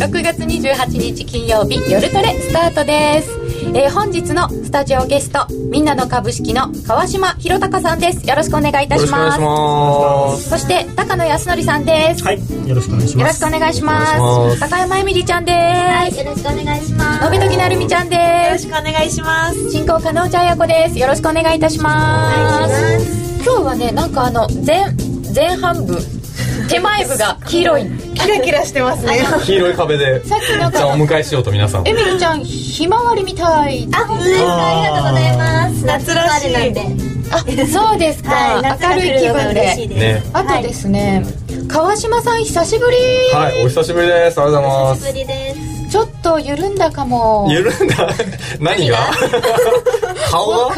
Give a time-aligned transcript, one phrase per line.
[0.00, 3.38] 6月28日金曜日夜トレスタートです。
[3.74, 8.26] えー、本日のスタジオゲストみんなの株式の川島弘隆さんです。
[8.26, 9.30] よろしくお願いいたしま
[10.38, 10.48] す。
[10.48, 12.24] そして高野康則さんです。
[12.24, 13.42] はいよろしくお願いします。
[13.42, 14.60] よろしくお願いします。
[14.60, 15.54] 高山恵美里ちゃんです。
[15.54, 17.24] はいよろしくお願いします。
[17.24, 18.16] のべときなるみちゃんで
[18.56, 18.66] す。
[18.66, 19.70] よろしくお願いします。
[19.70, 20.98] 進行加納茶彩子です。
[20.98, 23.44] よろしくお願いいたします。
[23.44, 24.82] 今日はねなんかあの前
[25.34, 25.98] 前半部
[26.70, 27.86] 手前部が黄色い。
[28.14, 29.20] キラキラしてますね。
[29.44, 31.88] 黄色い壁でさっきなんかじゃあお迎えしようと皆さん。
[31.88, 33.88] エミリちゃんひまわりみたい。
[33.92, 34.68] あ本当ですか？
[34.68, 35.84] ありがとうございます。
[35.84, 36.82] 夏らしいなんで。
[37.32, 42.96] あそうですか、はい、明るい気分でね、あとですね、はい、川島さん久しぶり。
[43.32, 44.40] はいお久しぶりです。
[44.40, 45.00] ありがとうございます。
[45.06, 45.90] 久しぶりです。
[45.90, 47.48] ちょっと緩んだかも。
[47.50, 48.08] 緩んだ？
[48.60, 48.98] 何が？
[50.30, 50.74] 顔が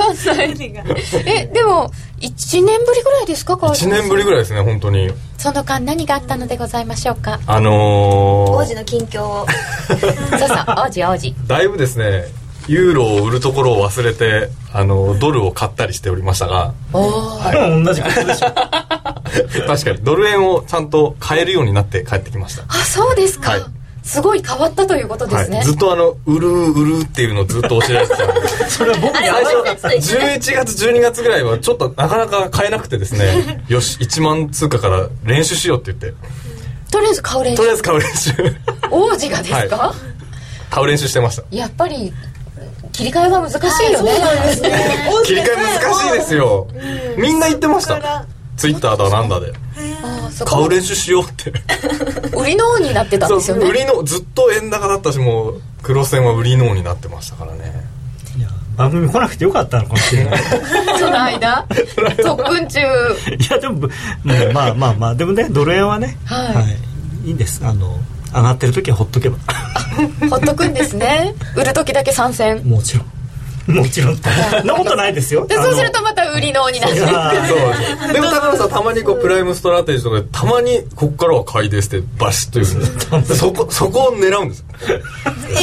[1.26, 5.10] えでも1年ぶりぐらいですか？1年ぶりぐらいですね本当に
[5.42, 7.40] その間何があったのでございましょうか？
[7.48, 9.46] あのー、王子の近況を。
[9.90, 11.34] そうそう王子王子。
[11.48, 12.26] だいぶですね
[12.68, 16.74] ユーロを売るところを忘れてあのドルを買ったりしておりましたが。
[16.92, 18.52] おお、はい、同じことでしょ。
[19.66, 22.62] 確かにドル円をちゃんと買えるようになって帰ってきました。
[22.68, 23.60] あそうですか、はい
[24.02, 28.48] すごい変わったということですね、はい、ずっとあの売る売るっていうのをずっと教えられてたんで。
[28.68, 29.16] それは僕
[29.78, 33.64] 最初11月12月ぐらいはちょっとなかなか買えなくてですね。
[33.68, 36.18] よし1万通貨から練習しようって言って。
[36.90, 37.56] とりあえず買う練習。
[37.56, 38.32] とりあえず買う練習。
[38.90, 39.96] 王子がですか、はい、
[40.70, 41.44] 買う練習してました。
[41.50, 42.12] やっぱり
[42.92, 44.12] 切り替えは難しいよね。
[45.24, 46.66] 切り替え難しいですよ、
[47.16, 48.26] みんな言ってました。
[48.56, 49.52] ツイッターだなんだで
[50.44, 51.52] 買う練習しようって。
[52.36, 53.66] 売りの王になってたんですよね。
[53.66, 57.86] 売りのずっと円高だったしもうクロス円は売りの女王になってましたからね。
[58.36, 60.42] いや番組来なくてよかったのかもしれない。
[60.98, 61.66] その間？
[62.22, 62.80] 特訓中。
[62.80, 62.82] い
[63.50, 63.86] やでも、
[64.24, 67.60] ね、まあまあまあでもねドル円はね、はい、はい、いいんです。
[67.64, 67.98] あの
[68.34, 69.36] 上がってる時はほっとけば。
[70.30, 71.34] ほっとくんですね。
[71.54, 72.62] 売る時だけ参戦。
[72.64, 73.06] もちろん
[73.68, 74.16] もちろん。
[74.16, 75.46] そんなことないですよ。
[75.46, 77.10] でそうするとまた売りのになっていくそ
[78.10, 83.36] うでも高野さんたまにこうプライムストラテジーとかでたまにここからは買いですってバシッと言うんです。
[83.38, 84.64] そこそこを狙うんです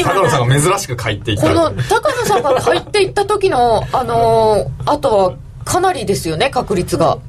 [0.03, 5.33] 高野さんが珍しく買いっていったこの高野さんが買いっていった時のあのー、あとは
[5.69, 7.19] かなりですよね確率が。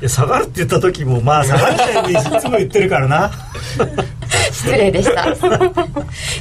[0.00, 3.30] いや下がるって言った時もまあ 下がるっていつも言ってるからな。
[4.50, 5.26] 失礼でした、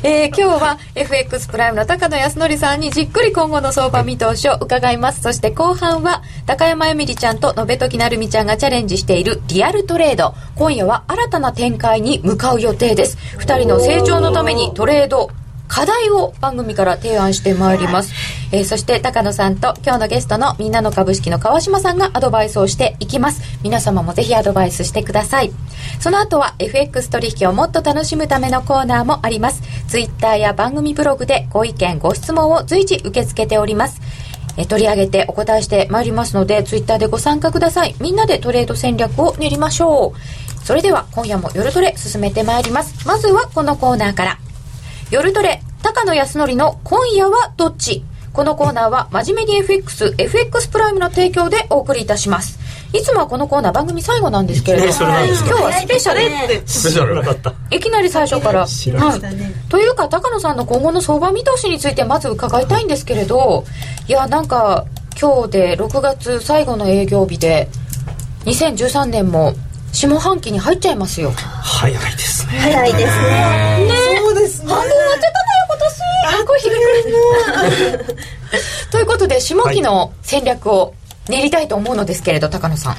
[0.03, 5.21] えー、今日は FX プライムの高野康則さんにじっくり今後の相場見通しを伺います。
[5.21, 10.33] そして後半は高山由美里ちゃんと延時成美ちゃんがチャレンジしているリアルトレード。
[10.55, 13.17] 今夜は新たな展開に向かう予定です。
[13.37, 15.29] 2人の成長のためにトレード
[15.69, 18.11] 課題を番組から提案してまいります、
[18.51, 23.41] えー、そして高野さんと今日のゲストのみんなの株式の川島さんがアドバイスをしていきます。
[23.63, 25.51] 皆様もぜひアドバイスしてください。
[25.99, 29.61] その後は FX 取引をもっと楽しむためのコーナーもあります。
[29.87, 34.01] ツイッターや番組ブログでご意見ご質問を随時受け付けております。
[34.57, 37.95] え取り上げてお答えしてまいりますのでツイッターでご参加ください。
[38.01, 40.65] みんなでトレード戦略を練りましょう。
[40.65, 43.07] それでは今夜も夜トレ進めてまいります。
[43.07, 44.39] まずはこのコーナーから
[45.11, 48.03] 夜トレ高野康則の今夜はどっち？
[48.31, 52.59] このコーナーは真面目に FX、FX プライムの提供でお送りいたします。
[52.93, 55.03] いつもはこのコーナー番組最後なんですけれども、今日
[55.63, 56.21] はスペシャル。
[56.67, 58.67] スペシャルいきなり最初から。
[58.67, 59.69] はい。
[59.69, 63.65] というか、高野さんの今後の相場見通しについてまず伺いたいんですけれど、
[64.07, 64.85] いや、なんか、
[65.19, 67.67] 今日で6月最後の営業日で、
[68.45, 69.55] 2013年も
[69.91, 71.31] 下半期に入っちゃいますよ。
[71.31, 72.59] 早いですね。
[72.59, 73.87] 早いですね。
[73.87, 74.08] ね
[76.41, 76.75] あこれ日が
[78.91, 80.93] ということで下期の戦略を
[81.27, 82.97] 練りたいと思うのですけれど高野さん。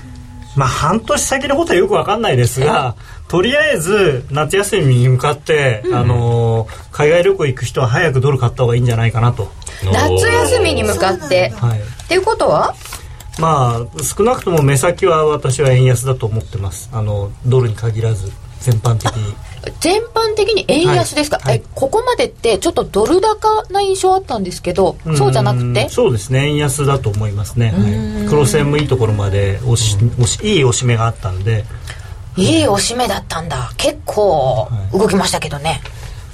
[0.56, 2.96] まあ半年先のことはよく分かんないですが、
[3.28, 9.50] とりあえず夏休みに向かって、うん、あの海外旅行行く人は早くドル買った方がいいんじゃないかなと。
[9.84, 12.74] 夏休みに向かって、はい、っていうことは？
[13.38, 16.90] まあ少なくとも目先は私は円安だと思ってます。
[16.92, 19.34] あのドルに限らず全般的に。
[19.80, 21.46] 全般的に円安ですか、はい。
[21.46, 25.88] はい、えここまでってちょっとドル高な印象あったんですけどそうじゃなくて？
[25.90, 26.48] そうですね。
[26.48, 31.64] 円安だと思いますね、はい、黒線もいいところまで押し押しいい押し目があったんで。
[32.36, 33.72] いい押し目だったんだ。
[33.76, 35.82] 結構動きましたけどね、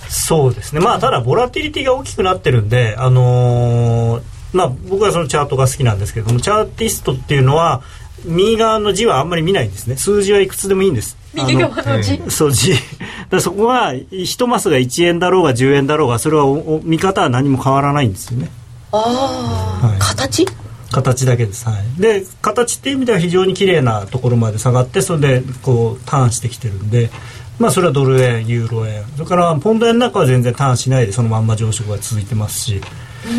[0.09, 0.81] そうですね。
[0.81, 7.83] まあただボラティリティが大きくなってるんであのー、まあ僕はそのチャートが好きなんですけどもチャーティストっていうのは
[8.25, 9.97] 右側の字はあんまり見ないんですね。
[9.97, 12.75] 数字はいくつでもいいんです右 側の字そう字
[13.31, 16.47] だそこは1マスが1円だろうが10円だろうがそれは
[16.83, 18.51] 見方は何も変わらないんですよね。
[18.93, 20.47] ああ、はい、形？
[20.93, 27.11] 形だけです、はい、で形っていう意味では非常に綺麗なところまで下がってそれでこうターンしてきてるんで
[27.59, 32.81] まあそれはドル円ユーロ円それからポンド円なんかは全然ターンしないでそのまんま上昇が続いてますし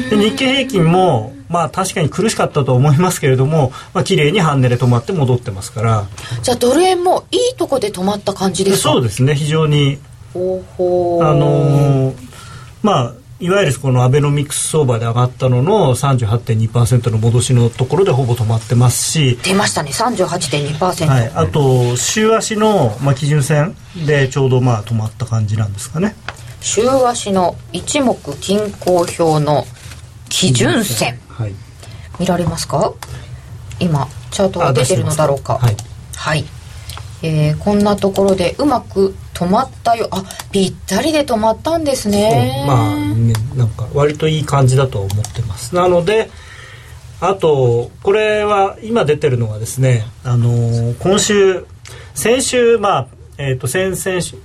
[0.09, 6.07] で日経平均もまあ確かに苦しかったと思いますけれども、まあ綺麗に半値で止まって戻ってますから。
[6.41, 8.89] じゃあドル円もいいとこで止まった感じですか？
[8.93, 9.35] そうですね。
[9.35, 9.97] 非常に
[10.33, 12.15] ほほあのー
[12.83, 19.91] まあいわゆるこのアベノミクス相場で上がったのの38.2%の戻しのところでほぼ止まってますし、出ましたね。
[19.91, 23.75] 38.2%、はい、あと週足の、まあ、基準線
[24.07, 26.15] でちょうどまあ止まった感じなんですかね。
[26.61, 29.65] 週足の一目均衡表の
[30.37, 31.19] 基準線。
[31.29, 31.53] はい。
[32.19, 32.93] 見られますか？
[33.79, 35.57] 今チャートが出てるのだろうか。
[35.57, 35.75] はい。
[36.15, 36.45] はい、
[37.23, 40.07] えーこんなところでうまく止まったよ。
[40.11, 42.65] あぴったりで止まったんですね。
[42.67, 45.73] まあねなんか割といい感じだと思ってます。
[45.75, 46.29] なので
[47.19, 51.65] あとこれは今出てるのがですねあのー今週
[52.13, 53.07] 先週まあ
[53.37, 54.37] えっ、と先々週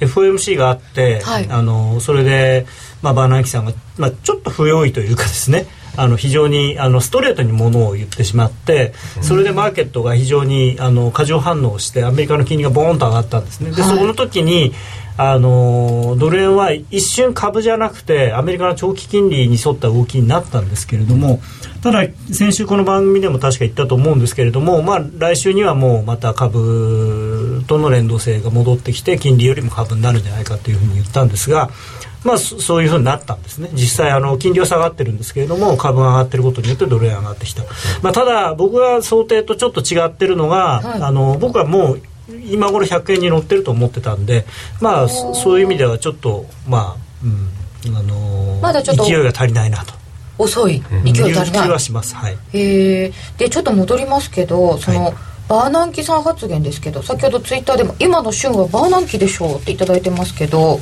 [0.00, 1.46] FOMC があって、はい。
[1.48, 2.66] あのーそれで、
[3.02, 5.66] まあ、バーナンキさんが、まあ、ちょっと不用意というかですね。
[5.96, 13.72] あの非常にあのストレートにものを言ってしまってそれでマーケットが非常にあの過剰反応してアメリカの金利がボーンと上がったんですね。
[13.72, 13.98] で、はい。
[13.98, 14.72] その時に
[15.16, 21.42] あのドル円は一瞬株じゃなくてアメリカの長期金利に沿った動きになったんですけれども
[21.82, 31.70] ただ先週この番組でも確か言ったと思うんですけれども、まあ、来週にはもうまた株との連動性が戻ってきて金利よりも株になるんじゃないかというふうに言ったんですが、
[32.24, 33.70] まあ、そそういうふうになったんですね。
[33.72, 37.62] 実際あの金利は下がってるんですけれども株が上がってることによってドル円上がってきた、
[38.02, 41.02] まあ、ただ僕が想定とちょっと違ってるのが、はい。
[41.02, 42.02] あの僕はもう
[42.50, 44.44] 今頃100円に乗ってると思ってたんで
[44.80, 47.26] まあそそういう意味ではちょっとまあ、う
[47.92, 49.94] んあのーまだちょっと勢いが足りないなと。
[50.38, 50.82] 遅い。
[51.04, 51.70] 勢い足りいう気ない。
[51.70, 55.14] はしますはいへえでちょっと戻りますけどその、はい。
[55.48, 60.78] バーナンキさん発言ですけど先ほどツイッターでも「今の旬はバーナンキでしょう」っていただいてますけど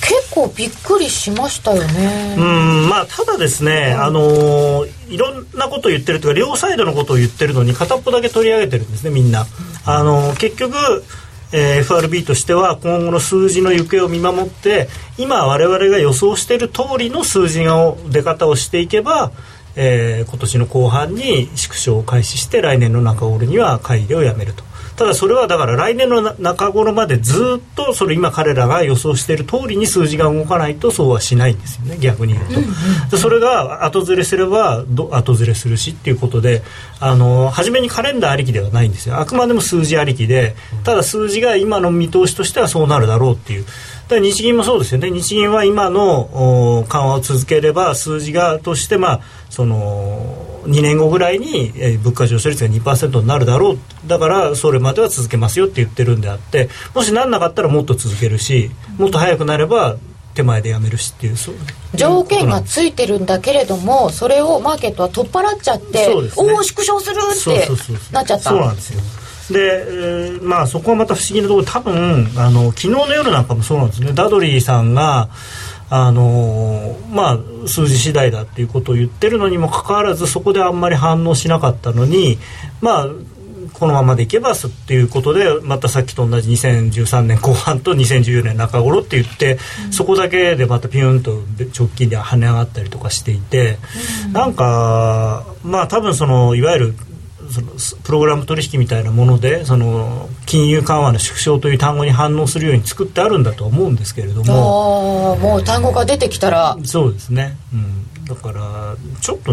[0.00, 2.34] 結構びっくりしましたよね。
[2.38, 9.46] うんまあただですね、あのーいろんなことを言ってるというか両サイドのことを言ってるのに片っぽだけ取り上げてるんですねみんな、
[9.86, 10.74] あのー結局
[11.52, 19.32] えー FRB としては今後の数字の行方を見守って今我々が予想している通りの数字の出方をしていけば、
[19.76, 24.62] えー今年の後半に縮小を開始して来年の中頃には買い入れをやめると
[24.98, 36.62] ただそれはだから来年のな中頃までずっとそれ今彼らが予想している通りに数字が動かないとそうはしないんですよね逆に言うと、でそれが後ずれすればど後ずれするしっていうことで
[36.98, 39.20] あの初めにカレンダーありきではないんですよ。
[39.20, 43.64] あくまでも数字ありきでただ数字が今の見通しとしてはそうなるだろうっていう。
[44.08, 45.10] だ日銀もそうですよね。
[45.10, 53.78] 日銀は今のお緩和を続ければ数字がとしてまあその2年後ぐらいに、えー物価上昇率が2%になるだろう。
[54.06, 59.96] だからそれまでは続けますよって言ってるんであってもしなんなかったらもっと続けるしもっと早くなれば
[60.34, 61.54] 手前でやめるしっていうそう
[61.94, 66.14] 条件がついてるんだけれどもそれをマーケットは取っ払っちゃって、ね。
[66.36, 68.12] おお縮小するってそうそうそうそう。
[68.12, 68.50] なっちゃった。
[68.50, 69.00] そうなんですよ。
[69.50, 74.12] で、えーまあそこはまた不思議なところ多分あの昨日の夜なんかもそうなんですね。
[74.12, 75.28] ダドリーさんが
[75.90, 82.38] あのーまあ数字次第だっていうことを言ってるのにもかかわらずそこであんまり反応しなかったのに
[82.80, 83.06] まあ
[83.72, 89.58] このままでいけばすっていうことでまたさっきと同じ2013年後半と2014年中頃って言って、
[89.90, 91.42] そこだけでまたピュンと
[91.78, 93.78] 直近で跳ね上がったりとかしていて、
[94.32, 96.94] なんかまあ多分そのいわゆる
[97.50, 105.36] そのプログラム取引みたいなものでその金融緩和の縮小という単語に反応するように作ってあるんだと思うんですけれども。
[105.36, 106.76] もう単語が出てきたら。
[106.84, 109.52] そうですね、うん、だからちょっと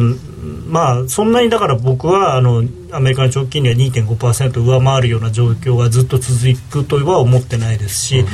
[0.68, 6.38] まあそんなにだから僕はあのアメリカの長期金利は2.5%上回るような状況がずっと続
[6.70, 8.25] くとは思ってないですし、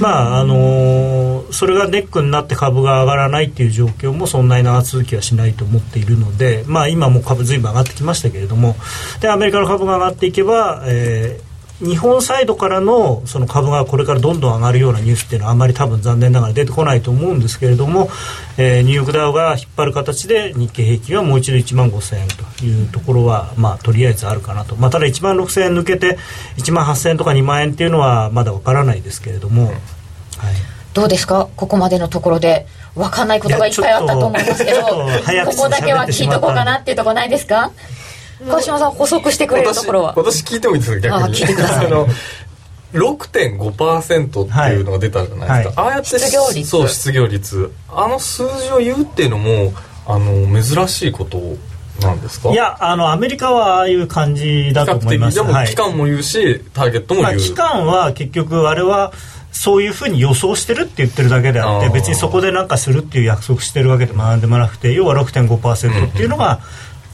[0.00, 8.76] まああのそれがネックになって株が上がらないっていう状況もそんなに長続きはしないと思っているので、まあ、今も株ずいぶん上がってきましたけれども。
[9.20, 18.10] でアメリカの株が上がっていけば、えー日本サイドからのその株がこれからどんどん上がるようなニュースっていうのはあまり多分残念ながら出てこないと思うんですけれども、
[18.58, 26.18] えーニューヨークダウが引っ張る形で日経平均はもう一度1万5000円というところは、まあ、とりあえずあるかなと、まあ、ただ1万6000円抜けて
[26.58, 29.76] 1万8000円とか2万円っていうのはまだわからないですけれども、はい、
[30.94, 31.48] どうですか？
[31.56, 32.66] ここまでのところで。
[32.96, 34.96] 分かんないことがいっぱいあったと思いますけどこ
[35.56, 37.70] こだけは聞いとこうかなっていうところないですか？
[38.48, 40.12] 川島さん補足してくれるところは？
[40.16, 41.08] 私聞いてもいいですか？
[41.08, 41.22] 逆に。
[41.22, 41.86] あ聞いてください。
[41.86, 42.08] あの
[42.92, 46.68] 6.5%っていうのが出たじゃないですか、ああやって失業率。
[46.68, 47.72] そう失業率。
[47.88, 49.72] あの数字を言うっていうのも
[50.06, 51.40] あの珍しいこと
[52.04, 52.50] なんですか？
[52.50, 55.36] いやあのアメリカはああいう感じだと思います。
[55.36, 59.12] でも期間も言うし、ターゲットも言う、まあ、期間は結局あれは
[59.52, 66.60] そういうふうに予想してるって言ってるだけであって別にそこで何かするっていう約束してるわけでもなんでもなくて要は6.5%っていうのが、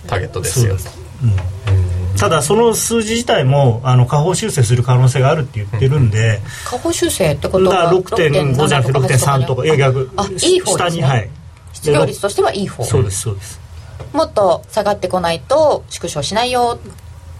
[0.05, 11.31] うん、ターゲットですよ、うん、ただその数字自体もあの下方修正する可能性があるって言ってるんで、下方修正ってことは6.5じゃなくて6.3とかいや逆あいい方です、ね、下にはい。
[11.77, 12.85] 失業率としてはいい方。
[12.85, 13.61] そうですそうです。
[14.13, 16.79] もっと下がってこないと縮小しないよ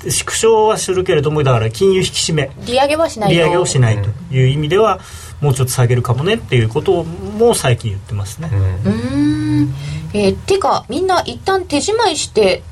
[0.03, 2.51] 縮小はするけれどもだから金融引き締め。
[2.67, 5.01] 利上げはしない利上げをしないという意味では、
[5.41, 8.51] もうちょっと下げるかもねっていうことも最近言ってますね。
[8.85, 9.75] うん。
[10.13, 12.63] えー、てかみんな一旦手仕舞いして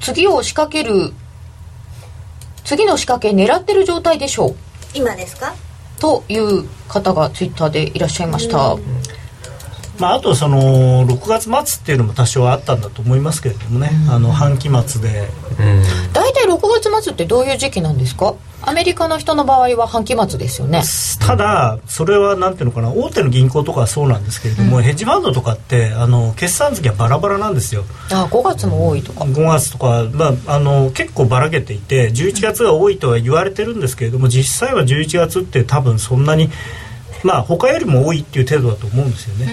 [0.00, 1.12] 次を仕掛ける
[2.64, 4.56] 次の仕掛け狙ってる状態でしょう。
[4.94, 5.54] 今ですか？
[6.00, 8.76] という方がツイッターでいらっしゃいました、
[9.98, 15.28] まあ、あとその6月末っていうのも多少あったんだと思いますけれどもね、うん、あの半期末で
[16.28, 18.34] 大体、6月末ってどういう時期なんですか？
[18.60, 20.82] アメリカの人の場合は半期末ですよね。
[21.20, 27.84] ただそれはなんていうのかな大手の銀行とかはそうなんですけれども、うん、ヘッジファンドとかってあの決算月はバラバラなんですよ。
[28.10, 29.24] あ5月も多いとか。
[29.24, 36.50] 5月とか、まあ、あの結構ばらけていて11月が多いとは言われてるんですけれども実際は11月って多分そんなに
[37.22, 39.52] まあ他よりも多いっていう程度だと思うんですよね。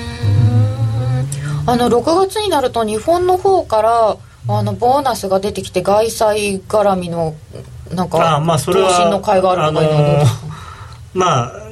[1.67, 4.17] あの6月になると日本の方から
[4.47, 7.35] あのボーナスが出てきて外債絡みの
[7.93, 10.25] なんかあまあそれは投資の会があるのか、あのー、
[11.13, 11.65] まあ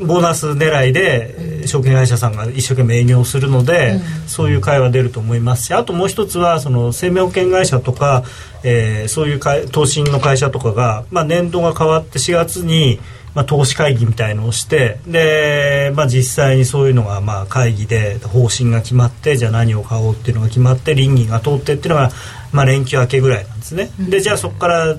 [0.00, 8.24] ボーナス狙いで証券会社さんが一生懸命営業するので、うん、そういう会は出ると思いますしあともう一つはその生命保険会社とか、
[8.62, 13.00] えー、そういう投資の会社とかが、まあ、年度が変わって4月に
[13.36, 22.10] まあ、投資会議みたいのをしてで、まあ、実際にそういうのがまあ会議で方針が決まってじゃあ何を買おうっていうのが決まって倫理が通ってっていうのが、
[22.52, 23.90] まあ、連休明けぐらいなんですね。
[23.98, 24.96] でじゃあそこから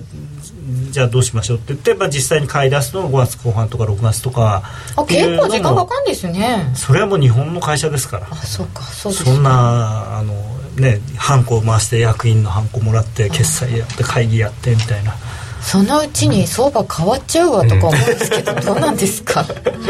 [0.92, 4.62] じゃあどうしましょうって言って、まあ、実際に買い出すのが5月後半とか6月とか
[4.96, 6.72] あ結構時間かかるんですね。
[6.76, 8.28] それはもう日本の会社ですから。
[8.30, 10.34] あそうかそうです、ね、そんなあの
[10.76, 15.16] ねハンコを回して役員のハンコもらって決済やって会議やってみたいな
[15.62, 19.46] そのうちに相場変わっちゃうわとか思うんですけど、 どうなんですか？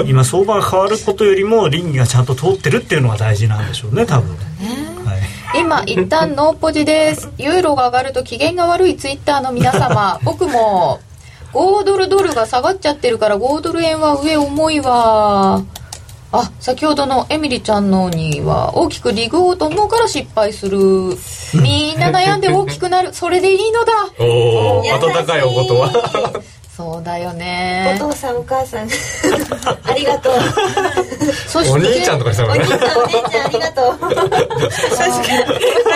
[0.06, 4.32] 今相場が変わることよりも倫理がちゃんと通ってるっていうのが大事なんでしょうね多分。
[4.32, 4.38] ね、
[5.06, 5.16] は
[5.58, 7.30] い、今一旦ノーポジです。
[7.38, 11.00] ユーロが上がると機嫌が悪いツイッターの皆様 僕も
[11.54, 15.62] 5ドルドルが下がっちゃってるから5ドル円は上重いわ。
[16.30, 20.78] あ先ほどのエミリちゃんのには大きくリグおうと思うから失敗する。
[21.64, 23.14] みんな悩んで大きくなる。
[23.14, 23.94] それでいいのだ
[24.98, 26.42] 温かいお言葉。
[26.76, 27.98] そうだよね。
[28.00, 28.88] お父さんお母さん。
[29.90, 30.34] ありがとう
[31.48, 32.60] そしてお兄ちゃんとかしたのね。
[32.60, 33.98] お兄ちゃんお姉ちゃんありがとう。
[33.98, 35.48] 確かに。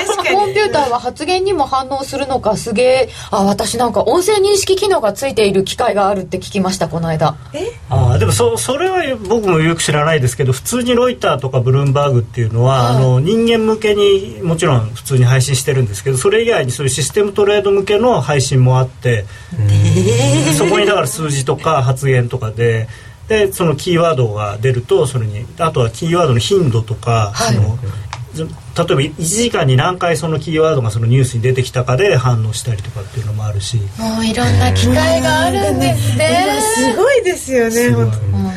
[0.05, 7.35] 確かにコンピューターは発言にも反応するのかすげえあ私なんか音声認識機能がついている機械があるって聞きましたこの間。
[7.53, 7.71] え？
[7.89, 22.87] あでもそそれは僕もよく知らないですけど普通にロイターとかブルームバーグっていうのは、はい、あの人間向けにもちろん普通に配信してるんですけどそれ以外にそういうシステムトレード向けの配信もあってえー、こにだから数字とか発言とかで
[23.31, 33.77] でそのキーワードが出るとそれにあとはキーワードの頻度とか、はい、その例えば1時間に何回そのキーワードがそのニュースに出てきたかで反応したりとかっていうのもあるし。
[33.97, 36.59] もういろんな機会があるんですね。
[36.75, 37.89] すごいですよね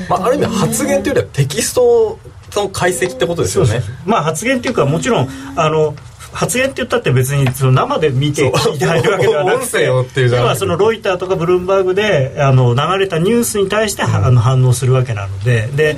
[0.09, 2.19] まあ、ある意味発言というよりはテキスト
[2.57, 3.81] の解析ってことですよね。
[4.05, 5.95] まあ発言っていうかもちろんあの
[6.35, 9.89] 発言って言ったって別にその生で見て聞いて入るわけではなくて。
[9.89, 15.69] はそのロイターとかブルームバーグであの流れたニュースに対して、うん、あの反応するわけなので。
[15.69, 15.97] で、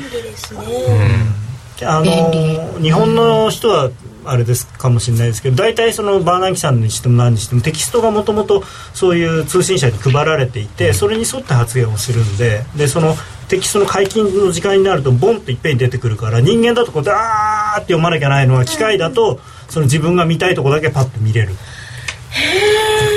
[1.80, 3.90] うん、あの日本の人は
[4.26, 8.62] あれですかもしれないですけど大体そのバーナンキさんにしても何にしてもテキストがもともと
[8.92, 13.14] そういう通信社に配られていてそれに沿って発言をするんででその
[13.48, 21.54] テキストの解禁の時間になるとボンといっぺんに出てくるから人間だとこうダーって読まなきゃないのは機械だとその自分が見たいとこだけパッと見れる。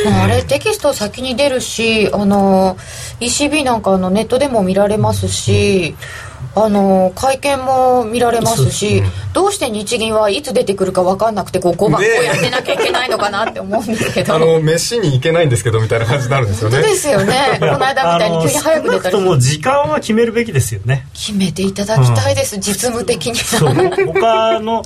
[0.07, 2.77] あれテキスト先に出るしあの
[3.19, 5.95] ECB なんかのネットでも見られますし、
[6.55, 9.03] あの会見も見られますし、
[9.33, 16.81] どうして日銀はいつ出てくるか分かんなくてこう5番こうやってなきゃいけないのかなって思うんですけど、 あの飯に行けないんですけどみたいな感じになるんですよね。
[16.81, 17.57] ですよね。
[17.59, 19.15] この間みたいに急に早く出たり。
[19.15, 21.07] とも時間は決めるべきですよね。
[21.13, 23.73] 決めていただきたいです、うん、実務的にそう。
[24.13, 24.83] 他の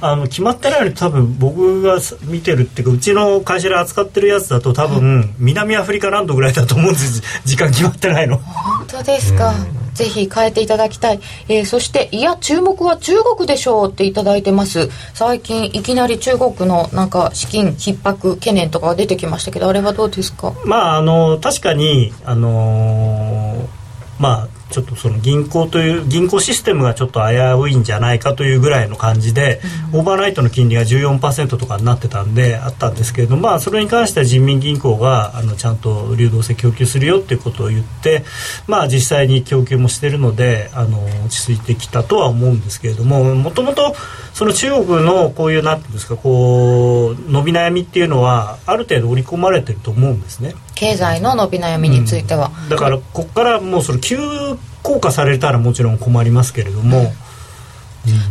[0.00, 7.22] あの決まってないのに多分僕が見てるっていうかうちの会社で扱ってるやつだと多分南アフリカランドぐらいだと思うんです。
[7.44, 8.38] 時間決まってないの。
[8.38, 9.52] 本当ですか、
[9.94, 14.88] ぜひ変えていただきたい、えー、そしていや注目は中国でしょうっていただいてます。
[15.14, 20.52] 最近いきなり中国のなんか資金逼迫懸念とかが出てきましたけどあれはどうですか？
[20.64, 23.66] まああの確かにあのー
[24.18, 29.60] まあちょっとその銀行という銀行システムがちょっと危ういんじゃないかというぐらいの感じで、
[29.92, 38.24] うん、オーバーナイトの金利が14%とかになってたんであったんですけれども、まあ、それに関しては人民銀行があのちゃんと流動性供給するよっていうことを言って、
[38.66, 43.94] まあ、実際に供給もしてるのであの落ち着いてきたとは思うんですけれどももともと
[44.34, 50.54] その中国のこういうなんていうんですかこう伸び悩みっていうのはある程度織り込まれてると思うんですね。
[50.74, 54.16] 経済の伸び悩みについては、うん、だからここからもうそれ急
[54.82, 57.12] 降下されたらもちろん困りますけれども、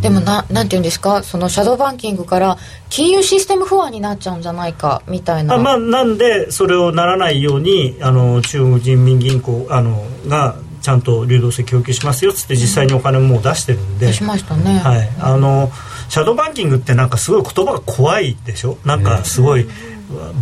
[0.01, 1.23] でもななんていうんですか？
[1.23, 2.57] そのシャドーバンキングから
[2.89, 5.55] 金融システム不安になっちゃうんじゃないかみたいな。
[5.55, 15.69] あ、まあ、なんでそれをならないようにあの中国人民銀行あのがちゃんと流動性供給しますよっつって実際にお金もう出してるんで、うん、しましたね、はい、あの
[16.11, 18.77] シャドーバンキングってなんかすごい言葉が怖いでしょ？
[18.83, 19.65] なんかすごい、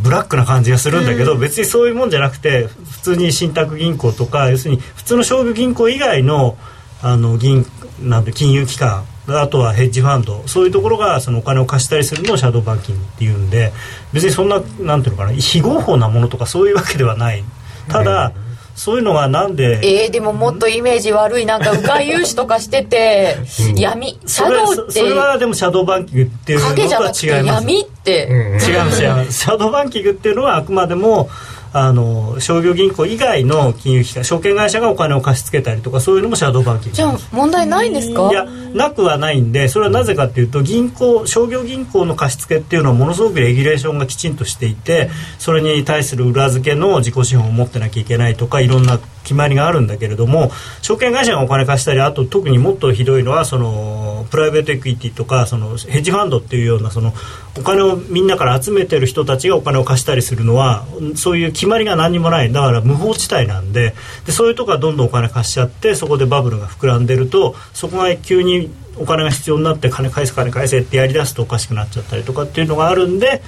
[0.02, 6.58] ブラックな感じがするんだけど、別にそういうもんじゃなくて普通に信託銀行とか要するに普通の商業銀行以外の
[7.04, 7.68] あの銀
[8.02, 13.72] なんて金融機関あとはヘッジファンドそういうところがそのお金を貸したりするのをシャドーバンキングっていうんで
[14.12, 17.44] 別にそんななんていうのかな非合法なものとかそういうわけではない。
[17.88, 18.49] ただ、うん
[18.80, 19.82] そういうのがなんで？
[19.84, 23.36] えー、でももっとイメージ悪いなんか迂回融資とかしてて、
[23.72, 26.60] うん、闇シャドウってそれはでもシャドーバンキングっていう。
[26.62, 29.32] のとは違います闇って、うん、違う違う。
[29.32, 31.30] シャドーバンキングっていうのはあくまでも
[31.72, 36.96] あの商業銀行以外の金融機関証券会社がお金を貸し付けたりとかそういうのもシャドーバンキング。
[36.96, 38.30] じゃあ問題ないんですか？
[38.32, 49.00] いやなくはないんでそれはなぜかっていうと銀行商業銀行の貸し付けっていうのはものすごくレギュレーションがきちんとしていてそれに対する裏付けの自己資本を持ってなきゃいけないとかいろんな
[49.30, 57.13] 決まりがあるんだけれども証券会社がお金貸したりあと特にもっとひどいのはそのプライベートエクイティとかそのヘッジファンドっていうようなその
[57.56, 63.94] お金をみんなから集めてる人たちがお金を貸したりするのはそういう決まりが何にもないだから無法地帯なんで
[64.26, 73.44] でそういうとこはどんどんお金貸しちゃってそこでバブルが膨らんでるとそこが急にお金が必要になって金返せ金返せってやりだすとおかしくなっちゃったりとかっていうのがあるんで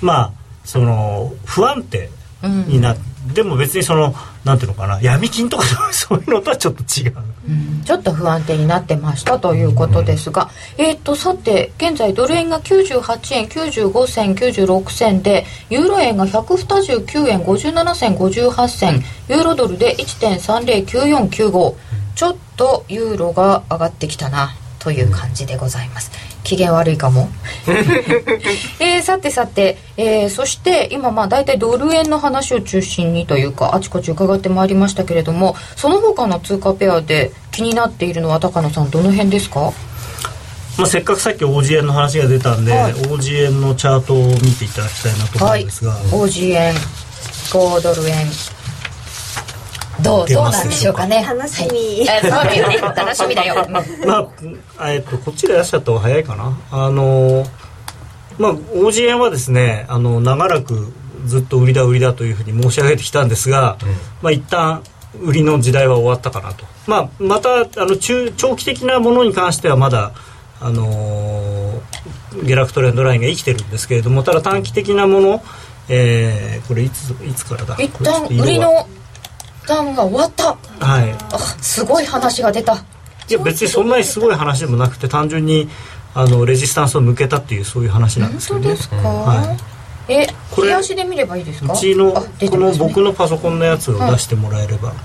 [0.00, 0.32] まあ
[0.64, 2.08] その不安定
[2.68, 3.02] になって。
[3.08, 7.14] うんでも別にそのなんていうのかな闇金とか そういうのとはちょっと違う、
[7.48, 21.74] うん、ちょっと不安定になってましたということですが、うん、えっ、とさて現在ドル円が98円95銭96銭でユーロ円が129円57銭58銭ユーロドルで1.309495
[22.14, 26.10] ちょっとユーロが上がってきたなという感じでございます。
[26.44, 27.28] 機嫌悪いかも、
[28.78, 39.72] えー、さてさて、えー、そして今まあ大体ドル円の話を中心にというかあちこち伺ってまいりましたけれどもその他の通貨ペアで気になっているのは高野さんどの辺ですか？
[40.76, 48.26] まあ、せっかくさっき OG 円の話が出たんで、はい、OG 円のチャートを見ていただきたいなと思うんですが、はい、OG 円5ドル円
[50.02, 51.24] どうどうなんでしょうかね。
[51.26, 53.66] 楽しみ、はい、楽しみだよ。
[54.06, 54.28] ま
[54.78, 56.58] あえっとこっちでいらっしゃった方が早いかな。
[56.70, 57.46] あの
[58.38, 60.92] まあ OG 円はですねあの長らく
[61.26, 63.88] ずっと売りだ売りだというふうに申し上げてきたんですが、うん、
[64.22, 64.82] まあ一旦
[65.22, 70.12] 売りの時代は終わったかなと、まあ、またあの中長期的なものに関してはまだ
[70.60, 75.42] あのー、下落トレンドラインが生きてるんですけれどもただ短期的なもの、
[75.88, 77.76] えー、これいついつからだ？
[77.78, 78.86] 一旦売りの
[79.66, 80.56] ターンが終わった。
[80.80, 81.12] はい。
[81.32, 82.74] あすごい話が出た。
[83.28, 85.68] いや別にそんなにすごい話でもなくて単純に
[86.14, 88.66] あのレジスタンスを抜けたっていうそういう話なんですけどね。
[88.66, 89.56] 本当ですか、は
[90.08, 91.72] い、えこれ足で見ればいいですか？
[91.72, 94.96] うちの、ね、この僕のパソコンのやつを出してもらえれば、はい、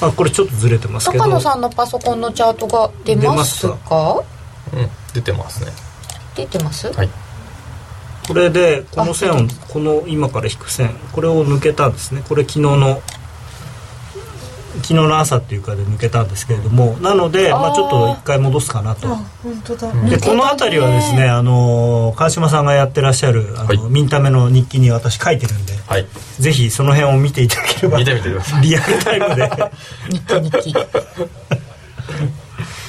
[0.00, 1.24] あこれちょっとずれてますけど。
[1.24, 4.24] 高野さんのパソコンのチャートが出ますか？
[4.72, 5.70] うん出てますね。
[6.34, 6.90] 出てます？
[6.90, 7.10] はい。
[8.26, 9.34] これでこの線を
[9.68, 12.22] この今から引く線これを抜けたんですね。
[12.26, 13.02] これ昨日の
[14.84, 19.08] 昨日の朝っていうかで抜けたんですけれどもなのでまあ、ちょっと一回戻すかなと。
[19.08, 19.92] 本当だ。
[20.08, 26.06] でこの辺りはですねあの川島さんがやってらっしゃるあの、はい、ミンタメの日記に私書いてるんで、はい、
[26.38, 28.62] ぜひその辺を見ていただければ見てみてください。
[28.62, 29.50] リアルタイムで。
[30.10, 30.74] 日記日記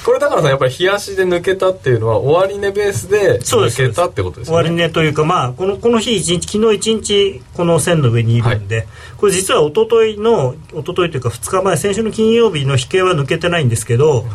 [0.05, 4.55] これだからさやっぱり冷やしで抜けたっていうのは終値ベースで抜けたってことですね。
[4.55, 8.87] 終値というかまあこのこの日一日昨日一日この線の上にいるんで、はい、
[9.17, 14.25] これ実は一昨日の一昨日というか2日前先週の金曜日の引けは抜けてないんですけど、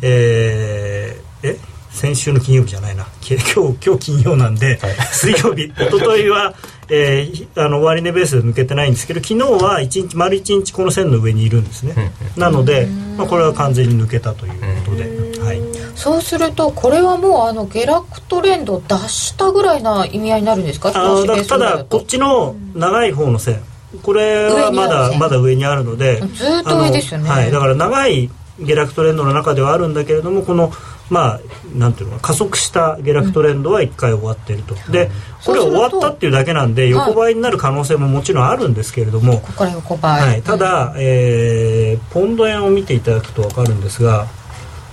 [0.00, 1.77] えー、え？
[1.98, 3.06] 先週の金曜日じゃないな。
[3.26, 4.78] 今日今日金曜なんで、
[5.10, 5.64] 水曜日。
[5.64, 6.54] 一昨日は、
[6.90, 14.52] えー、あの終値ベースで抜けてないんですけど昨日は一日丸1日この線の上にいるんですね、なので、まあ、これは完全に抜けたという
[14.86, 15.02] ことで、
[15.44, 15.60] はい、
[15.94, 20.92] そうするとこれはもうあの下落トレンドを出したぐらいな意味合いになるんですか？
[20.94, 23.60] あだただこっちの長い方の線。
[24.02, 28.28] これはまだまだ上にあるのでずっと上ですよね、はい、だから長い
[28.60, 30.72] 下落トレンドの中ではあるんだけれどもこの
[31.10, 31.40] まあ
[31.74, 35.10] なんていうのか加速した下落トレンドは1回終わっていると、うん、で
[35.44, 44.26] これ終わったっていうだけなんで横ばいになる可能性ももちろんあるんですけれども、ここから横ばい、はい、ただ、えー、ポンド円を見ていただくと分かるんですが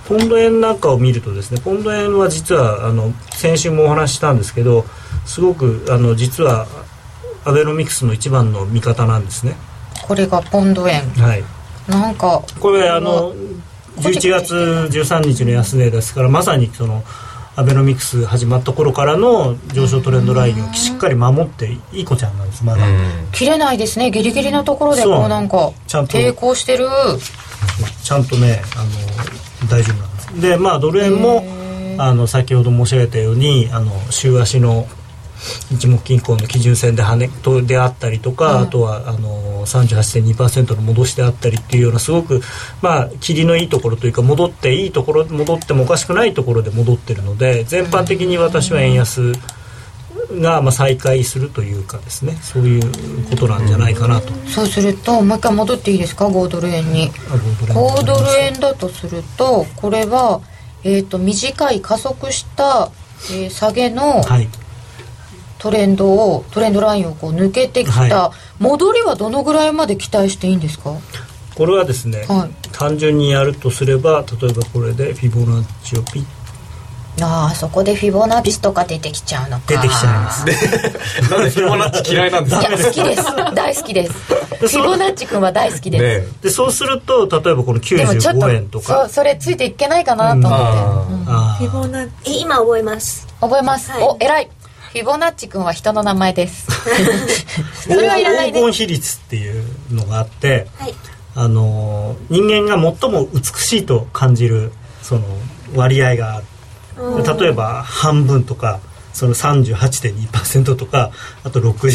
[0.08, 4.84] ポンド円なんかを見るとですねポンド円は実はあの先週もお話ししたんですけど
[5.26, 6.66] すごくあの実は
[7.44, 9.56] アベノミクスの一番の味方なんですね。
[10.06, 11.08] これがポンド円。
[11.10, 11.55] はい
[11.88, 13.32] なんかこれあの
[13.98, 17.02] 11月13日の安値ですからまさにその
[17.58, 22.84] アベノミクス始まった頃からの上昇トレンドラインをしっかり守っていい子ちゃんなんですまだ。
[23.32, 24.10] 切れないですね。
[24.10, 26.86] ギリギリのところでこうなんか抵抗してる。
[28.02, 28.84] ちゃんとねあ
[29.64, 30.40] の大丈夫なんです。
[30.40, 31.46] でまあドル円も
[31.98, 34.86] あの先ほど申し上げたようにあの週足の
[35.72, 42.40] 一目金衡の基準線で跳ねとであったりとか、うん、あとはあの38.2%の戻しであったりっていうようなすごく
[42.82, 49.32] まあ霧のいいところというか戻っていいところ戻ってもおかしくないところで戻ってるので全般的に私は円安
[50.40, 57.10] がまあ再開するというかですねそういうことなんじゃないかなと、うん、そうするともう一回戻っていいですか？5ドル円に。
[57.10, 60.40] 5ドル円だとするとこれは、
[60.82, 62.90] えーと、短い加速した、
[63.30, 64.48] えー、下げの、はい
[65.66, 70.94] トレンドをトレンドラインをこう抜けてきた、はい、戻りはどのぐらいまで期待していいんですか？
[71.56, 76.24] これはですね、はい、単純にやるとすれば例えばこれでフィボナッチをピッ。
[77.18, 79.64] ああそこでフィボナッチとか出てきちゃうのか。
[79.66, 80.44] 出てきちゃいます。
[81.30, 82.62] なんでフィボナッチ嫌いなんですか？
[82.62, 83.24] いや好きです。
[83.54, 84.12] 大好きです。
[84.12, 89.08] フィボナッチ君は大好きです、ね、でそうすると例えばこの95円とか。
[89.08, 92.40] そそれついていけないかなと思って、うん、フィボナッチ。
[92.40, 93.26] 今覚えます。
[93.40, 94.48] 覚えます、はい、お偉い
[94.96, 96.68] フィボナッチ君は人の名前です。
[97.82, 100.94] それはいらない黄金比率っていうのがあって、はい、
[101.34, 105.22] あの人間が最も美しいと感じるその
[105.74, 106.40] 割合が
[106.96, 108.80] 例えば半分とか
[109.12, 111.10] その38.2%とか
[111.44, 111.90] あと60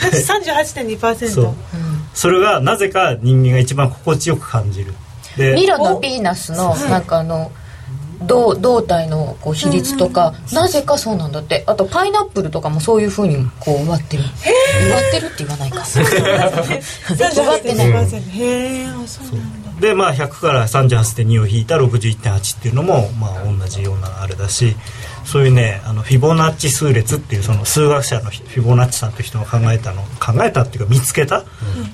[0.00, 1.54] 38.2% そう、うん、
[2.14, 4.92] それがなぜか人間が一番心地よく感じる。
[5.36, 7.52] でミロのヴィーナスのなんかあの、
[8.26, 11.64] 胴胴体のこう比率とか、なぜかそうなんだって。
[11.66, 14.22] あとパイナップルとかもそういうふうにこう割ってる。
[14.22, 15.84] 割ってるって言わないか。
[15.84, 19.64] 割ってないへえそうなんだ。
[19.80, 24.76] でまあ100から38.2を引いた61.8っていうのもまあ同じようなあれだし
[25.24, 31.44] そういうねあのフィボナッチ数列っていうその数学者のフィボナッチさんという人が考えたの考えたっていうか見つけた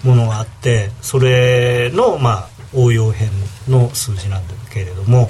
[0.05, 3.31] ものがあってそれのまあ応用編
[3.69, 5.29] の数字なんだけれども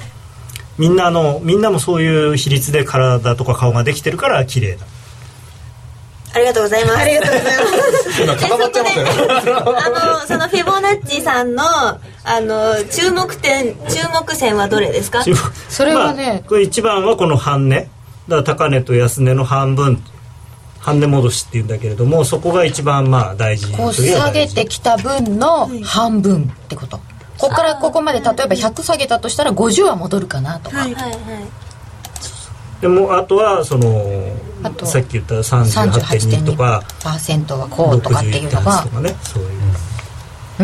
[0.77, 4.85] みんなあのみんなもそういう比率で体とか顔ができてるから綺麗だ
[6.33, 6.97] ありがとうございます。
[6.97, 8.39] ありがとうございます。
[8.47, 9.57] 固まっちゃいましたよ。
[9.77, 9.89] あ
[10.21, 11.99] の、そのフィボナッチさんの、あ
[12.39, 15.25] の、注目点、注目線はどれですか？
[15.67, 17.79] それはね、まあ、これ一番はこの半値。
[17.79, 20.01] だから高値と安値の半分。
[20.79, 27.01] 半値戻しっていうんだけれども、そこが一番まあ大事こう下げてきた分の半分ってこと。
[27.41, 31.21] ここからここまで例えば100下げたとしたら50は戻るかなとか、はいはいはい。
[32.81, 34.35] でもあとはその
[34.85, 39.49] さっき言った38.2とかパーセントはこうとかっていうのがとかねそういう。
[40.59, 40.63] う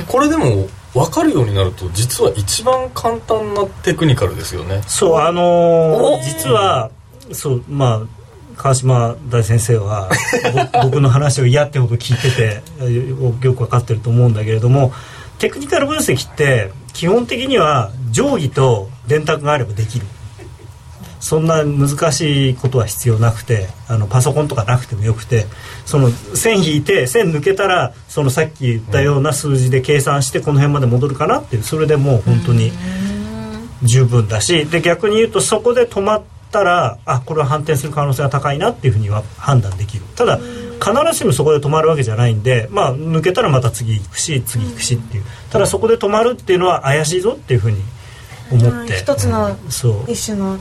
[0.00, 0.04] ん。
[0.06, 4.82] これでも分かるようになると実は一番簡単なテクニカルですよね。
[4.88, 6.90] そうあのー、実は
[7.30, 8.24] そうまあ
[8.56, 10.10] 川島大先生は
[10.82, 12.62] 僕の話を嫌ってほど聞いてて
[13.46, 14.92] よく分かってると思うんだけれども
[15.38, 20.06] テクニカル分析って基本的には定規と電卓があればできる。
[21.24, 25.46] そんな難しいことは必要なくてあのパソコンとかなくてもよくて
[25.86, 32.72] その線引いて線抜けたらそのさっき言ったような数字で計算してこの辺まで戻るかなっていうそれでもう本当に
[33.82, 40.04] 十分だしで逆に言うとそこで止まったらあこれは反転する可能性が高いなっていうふうには判断できる。
[40.16, 40.38] ただ
[40.84, 45.24] 必ずしもそこで止まるわけじゃないんで、まあ、抜けたらまた次行くし次行くしっていう。
[45.50, 47.80] ただそこで止まるっていうのは怪しいぞっていうふうに
[48.52, 48.98] 思って。
[48.98, 49.56] 一つの
[50.06, 50.58] 一種の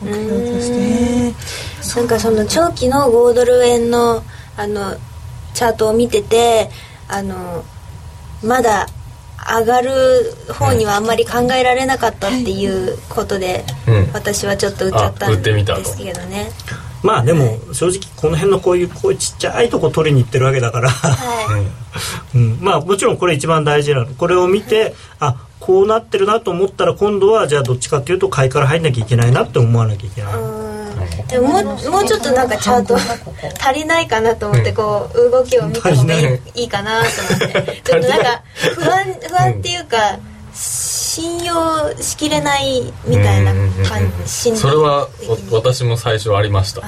[0.00, 2.08] 目標として、なん。
[2.08, 4.22] かその長期の5ドル円の
[4.56, 4.96] あの
[5.54, 6.70] チャートを見てて
[7.08, 7.64] あの
[8.42, 8.86] まだ
[9.60, 9.90] 上がる
[10.52, 14.12] 方にはあんまり考えられなかったっていうことで、うん。
[14.12, 16.50] 私はちょっと売っちゃったんですけどね
[17.04, 21.62] まあでも正直この辺のこういうこういうちっちゃいとこ取りに行ってるわけだから、はい、
[22.34, 24.06] うん、まあもちろんこれ一番大事なの。
[24.06, 31.26] これを見てあこうなってるなと思ったら今度はじゃあどっちかっていうと買いから入んなきゃいけないなって思わなきゃいけない、うん。
[31.28, 36.40] でももうもうちょっとなんかチャート足りないかなと思ってこう動きを見た方がい足りない。
[36.54, 37.82] いいいかなと思って。
[37.84, 38.42] ちょっとなんか
[38.76, 40.18] 不安不安っていうか
[41.14, 43.52] 信用しきれないみたいな
[43.88, 45.08] 感じそれは
[45.52, 46.82] 私も最初ありました。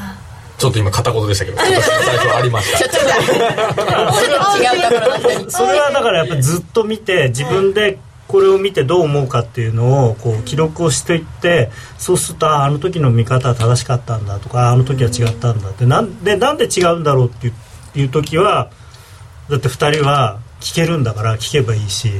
[0.58, 2.78] ちょっと今片言でしたけど私も最初ありました。
[2.80, 2.98] ちょっと
[4.58, 15.86] 違うところの人にそれはだからやっぱずっと見て自分でこれを見てどう思うかっていうのをこう記録をしていってそうするとああの時の見方は正しかったんだとかあの時は違ったんだって。
[15.86, 17.54] なんでなんで違うんだろうっていう
[18.00, 18.70] いう時は
[19.50, 22.10] だって2人は聞けるんだから聞けばいいし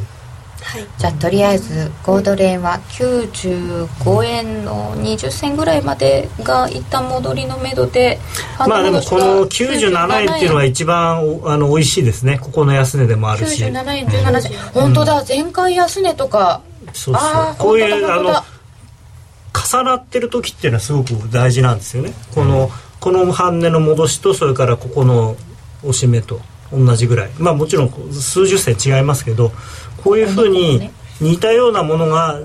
[0.67, 0.87] はい。
[0.99, 8.19] じゃあとりあえずゴールドレーンは95円の20銭ぐらいまでが一旦戻りのめどで
[8.59, 12.39] まあでもこの97円っていうのは一番おあの美味しいですね。
[12.39, 13.65] ここの安値でもあるし。
[13.65, 15.25] 97円17銭本当だ。
[15.27, 16.63] 前回安値とか。
[16.93, 17.55] そうそう。
[17.59, 18.35] こういうあの
[19.57, 22.13] 重なってる時っていうのはすごく大事なんですよね。
[22.35, 25.37] この、この半値の戻しとそれからここの
[25.83, 26.41] 押し目と
[26.73, 27.31] 同じぐらい。
[27.39, 29.53] まあもちろん数十銭違いますけど
[30.07, 30.89] こういうふうに
[31.21, 32.39] 似たようなものが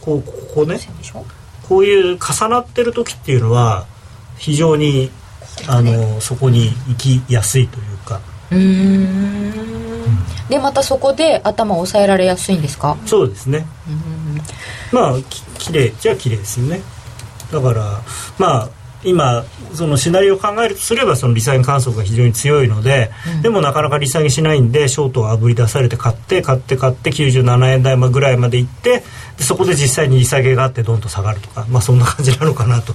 [0.00, 0.78] こうここね。
[1.68, 3.86] こういう重なってる時っていうのは
[4.36, 5.10] 非常に
[5.66, 8.20] あのそこに行きやすいというか。
[8.52, 9.52] うーん。
[10.48, 12.96] でまたそこで頭を抑えられやすいんですか？
[13.04, 13.66] そうですね。
[14.92, 16.82] まあき綺麗じゃあ綺麗ですよね。
[17.50, 18.00] だから
[18.38, 18.68] まあ
[19.04, 23.10] 今そのシナリオを考えるとすればその利下げ観測が非常に強いので、
[23.42, 29.02] でもなかなか利下げしないんでショートをあぶり出されて買って買って買って97円台ぐらいまで行って
[29.36, 32.94] でそこで実際に利下げがあってどんと下がるとかまあそんな感じなのかなと。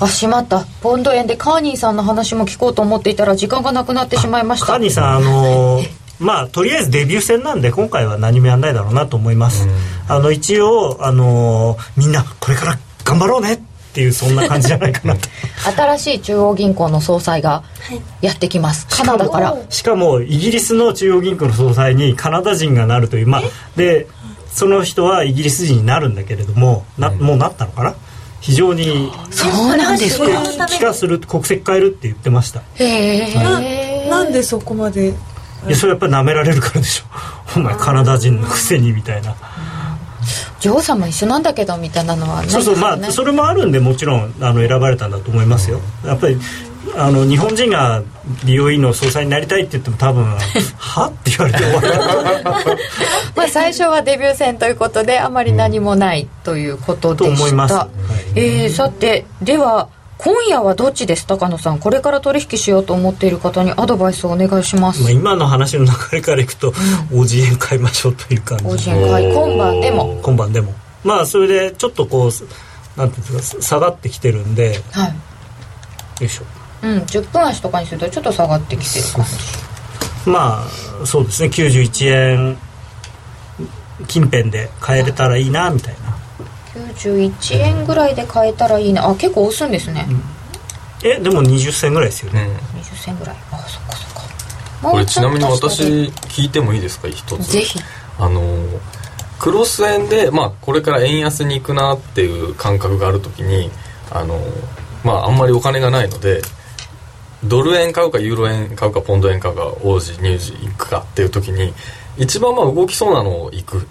[0.00, 0.64] あしまった。
[0.82, 4.66] ポンド円でカーニーさんの話も聞こうと思っていたら時間がなくなってしまいました。
[4.66, 5.88] カーニーさんあのー
[6.20, 9.66] まあとりあえずデビュー戦なんで今回は何もやんないだろうなと思います、
[10.06, 13.60] あの一応あのーみんなこれから頑張ろうね
[13.94, 15.28] っていうそんな感じじゃないかなと。
[15.76, 17.62] 新しい中央銀行の総裁が
[18.22, 18.88] やってきます。
[18.90, 19.56] カナダから。
[19.70, 23.42] しかもイギリスの中央銀行の総裁にカナダ人がなるというまあ
[23.76, 24.08] で
[24.52, 27.94] その人はイギリス人になるんだけれどもなもうなったのかな？
[28.40, 30.24] 非常にそうなんですか。
[30.24, 32.62] それはすごい帰化する国籍変えるって言ってました。
[32.74, 35.10] へえなんでそこまで？
[35.10, 35.14] い
[35.68, 37.04] やそれやっぱり舐められるからでしょ。
[37.56, 39.36] お前カナダ人のくせにみたいな
[40.60, 45.80] 女王様一緒なんだけどみたいなのはないですそうそうまあそれもあるんでもちろんあの選ばれたんだと思いますよ。
[46.04, 46.38] やっぱり
[46.96, 48.02] あの日本人が
[48.44, 50.24] BOE の総裁になりたいって言っても多分
[50.78, 51.12] はっ？
[51.24, 52.78] て言われて終わる
[53.34, 57.74] まあ最初はデビュー戦ということであまり何もないということでした、と思います。
[57.74, 57.88] は
[58.36, 58.38] い。
[58.38, 61.26] えーさてでは今夜はどっちです？
[61.26, 65.02] 高野さんこれから取引しようと思っている方にアドバイスをお願いします。
[65.02, 66.70] まあ今の話の流れからいくと
[67.10, 70.20] OG 円買いましょうという感法じ人会今晩でも？
[70.22, 70.72] 今晩でも。
[71.02, 74.76] まあそれでちょっとこうなんていうんですか下がってきてるんで。
[74.76, 75.08] よは
[76.20, 76.24] い。
[76.24, 76.44] いしょ。
[76.82, 80.64] うん、10分足とかにするとちょっと下がってきてる感じま
[81.02, 81.48] あそうですね。
[81.48, 82.58] 91円
[84.06, 86.03] 近辺で買えれたらいいなみたいな
[86.74, 90.06] 91円ぐらいで買えたらいいなあ結構押すんですね、
[91.04, 93.36] えでも20銭ぐらいですよね、20銭ぐらい。
[93.52, 94.12] あそっかそっ
[94.82, 94.90] か。
[94.90, 97.08] これちなみに私聞いてもいいですか？
[97.08, 97.52] 一つ。
[97.52, 97.78] ぜひ。
[98.18, 98.42] あの
[99.38, 103.70] クロス円で、まあ、これから円安に行くなっていう感覚があるときに
[104.10, 104.38] あの、
[105.04, 106.40] まあ、あんまりお金がないので
[107.42, 111.74] ドル円買うかユーロ円買うかポンド円買うか王子乳児行くかっていう時に
[112.16, 113.86] 一番まあ動きそうなのを行く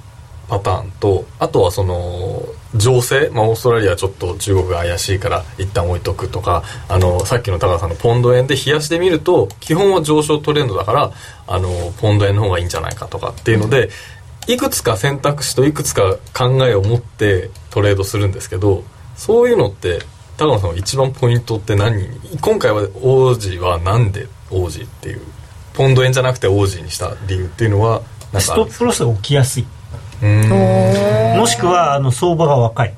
[0.47, 2.41] パターンとあとはその
[2.75, 11.11] 情勢、まあ、オーストラリアちょっと中国が怪しいから一旦置いとくとかあのさっきの高田さんのポンド円で冷やしてみると基本は上昇トレンドだから
[11.47, 11.69] あの
[12.01, 13.89] ポンド円の方がいいんじゃないかとかっていうので
[14.47, 18.83] いくつか選択肢といくつか考えを持ってトレードするんですけど
[19.15, 19.99] そういうのって
[20.37, 22.07] 高野さんは一番ポイントって何？
[22.41, 25.21] 今回は王子はなんで王子っていう？
[25.75, 28.01] ポンド円じゃなくて王子にした理由っていうのは
[28.33, 29.65] なんスかあるんですトップロスが起きやすい。
[31.37, 32.93] もしくはあの相場が若い。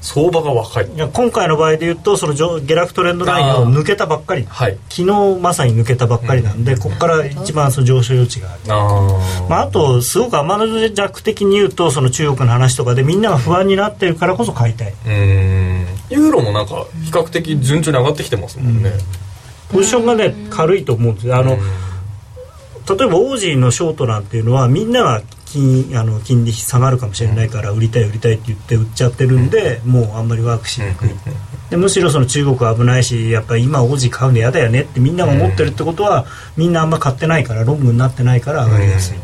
[0.00, 0.90] 相場が若い。
[0.94, 4.44] いや今回の場合で言うとその上下落トレンドラインを抜けたばっかり。
[4.44, 4.78] はい。
[4.88, 14.94] 昨日まさに抜けたばっかりなんで、ここから一番その上昇余地がある、あまあ、あとすごく天の弱的に言うとその中国の話とかでみんなが不安になってるからこそ買いたい。
[15.04, 15.86] ーうん。
[16.10, 18.92] ユーロもなんか比較的順調に上がってきてますもんね、
[19.72, 21.36] ポジションがね軽いと思うんですよ。
[21.36, 21.58] あの
[22.96, 31.10] 例えばオージーのショートなんていうのはみんなが金あの金利下がるかもしれないから売りたい売りたいって言って売っちゃってるんで、もうあんまりワークしにくい、
[31.70, 39.18] でむしろその中国は危ないしやっぱり今オジ買うの嫌だよねってみんなが思ってるってことは、みんなあんま買ってないからロングになってないから上がりやすい、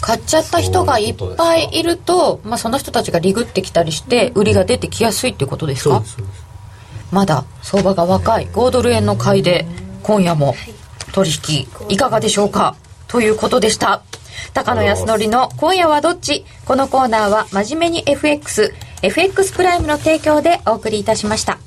[0.00, 6.02] 買っちゃった人がいっぱいいるとまあ、その人たちがリグってきたりして売りが出てきやすいってことですか？
[7.10, 8.48] まだ相場が若い。
[8.48, 9.66] 5ドル円の買いで
[10.02, 10.54] 今夜も
[11.12, 12.76] 取引いかがでしょうか？
[13.06, 14.02] ということでした
[14.52, 21.58] 高野康則の「今夜はどっち?」このコーナーは真面目に FXFX プライムの提供でお送りいたしました。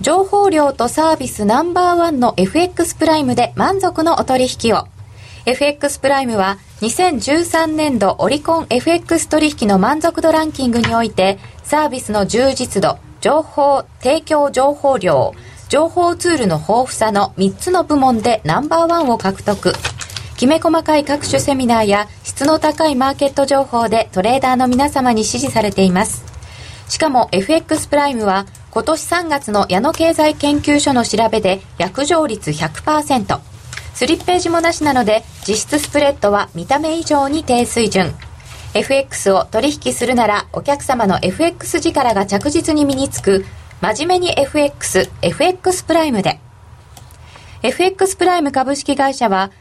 [0.00, 4.86] 情報量とサービスナンバーワンの FX プライムで満足のお取引を。
[5.44, 15.34] FX プライムは2013年度オリコン FX 取引の満足度ランキングにおいてサービスの充実度情報提供情報量
[15.68, 19.72] 情報ツールの豊富さの3つの部門でナンバーワンを獲得。
[20.40, 26.24] きめ細かい各種セミナーや質の高いマーケット情報でトレーダーの皆様に支持されています。
[26.88, 33.38] しかも FX プライムは今年3月の矢野経済研究所の調べで約定率100%
[33.92, 38.14] スリッページもなしなので実質スプレッドは見た目以上に低水準。
[38.72, 43.44] FX を取引するならお客様の FX 力が着実に身につく
[43.82, 46.40] 真面目に FX、FX プライムで。
[47.62, 49.50] FX プライム株式会社は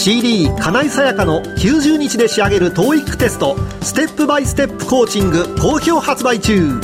[0.00, 6.80] CD 金井さやかの90日で仕上げる TOEIC テストステップバイステップコーチング好評発売中。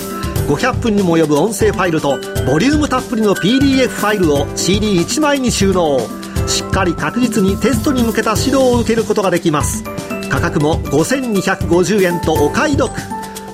[0.48, 5.98] 500分にも及ぶ音声ファイルとボリュームたっぷりの PDF ファイルを CD1 枚に収納。
[6.46, 9.83] しっかり確実にテストに向けた指導を受けることができます。
[10.29, 12.92] 価格も5250円とお買い得。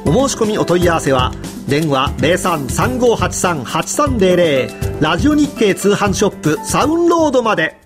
[0.04, 1.30] お申し込みお問い合わせは
[1.68, 7.81] 電話0335838300ラジオ日経通販ショップサウンロードまで。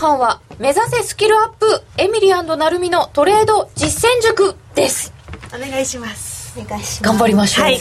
[0.00, 5.12] 半は、目指せスキルアップ、エミリーなるみのトレード実践塾です。
[5.54, 6.58] お願いします。
[6.58, 7.02] お願いします。
[7.02, 7.64] 頑張りましょう。
[7.66, 7.78] はい。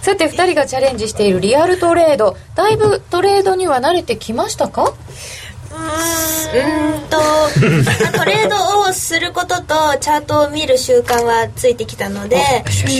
[0.00, 4.94] さて、二人がチャレンジしているリアルトレード、だいぶトレードには慣れてきましたか？
[5.70, 12.36] うーんとまあトレードをすることとチャートを見る習慣はついてきたので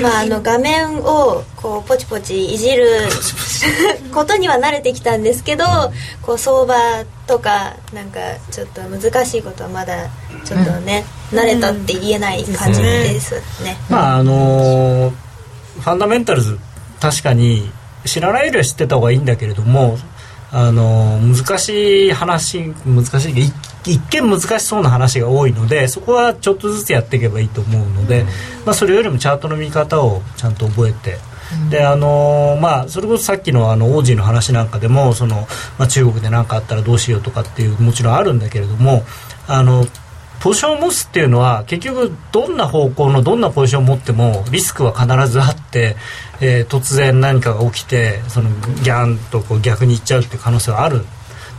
[0.03, 2.87] まあ、あの画面をこうポチポチいじる
[4.13, 5.65] ことには慣れてきたんですけど
[6.23, 6.75] こう相場
[7.27, 10.09] とかなんかちょっと難しいことはまだ
[10.45, 13.77] ちょっとね、慣れたって言えない感じですね。
[13.91, 15.27] まああのー
[15.77, 16.59] ファンダメンタルズ
[17.01, 17.71] 確かに
[18.05, 19.99] 知らないよりは知ってた方がいいんだけれども
[20.53, 23.53] あのー難しい話難しい一
[23.87, 28.25] 一見難しそうな話が多いのでそこはちょっとずつやっていけばいいと思うので、
[28.65, 31.19] まあ、それよりもチャートの見方をちゃんと覚えて。
[31.71, 35.47] であのーまあ、それこそさっきのあの王子の話なんかでもその、
[35.79, 39.05] まあ、中国で何かあったらどうしようとかっていうもちろんあるんだけれども
[39.47, 39.87] あの
[40.41, 45.97] ポジションを持つっていうのは結局どんな方向のどんなポジションを持ってもリスクは必ずあって、
[46.41, 51.05] えー突然何かが起きてそのギャンとこう逆にいっちゃうっていう可能性はある。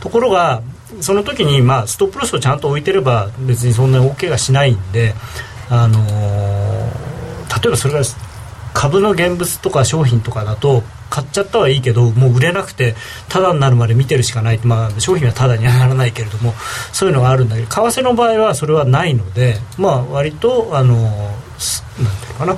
[0.00, 0.62] ところが
[1.00, 5.14] その時にまあストップロスをちゃんと置いてれば別にそんなに大怪我しないんで、
[5.68, 7.18] あのー
[7.62, 8.00] 例えばそれが
[8.74, 12.94] 株の現物とか商品とかだと買っちゃったはいいけどもう売れなくて
[13.28, 16.52] タダになるまで見てるしかない、まあ、商品はタダにはならないけれども
[16.92, 20.94] そういうのがあるんだけど為替の場合はそれはないので、まあ、割とあの
[21.58, 22.56] すなんていうのかな。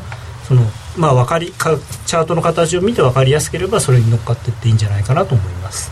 [0.51, 0.62] その、
[0.97, 1.76] まあ、わかりか
[2.07, 5.91] チャートの形を見て分かりやすければそれに乗っかっていっていいんじゃないかなと思います。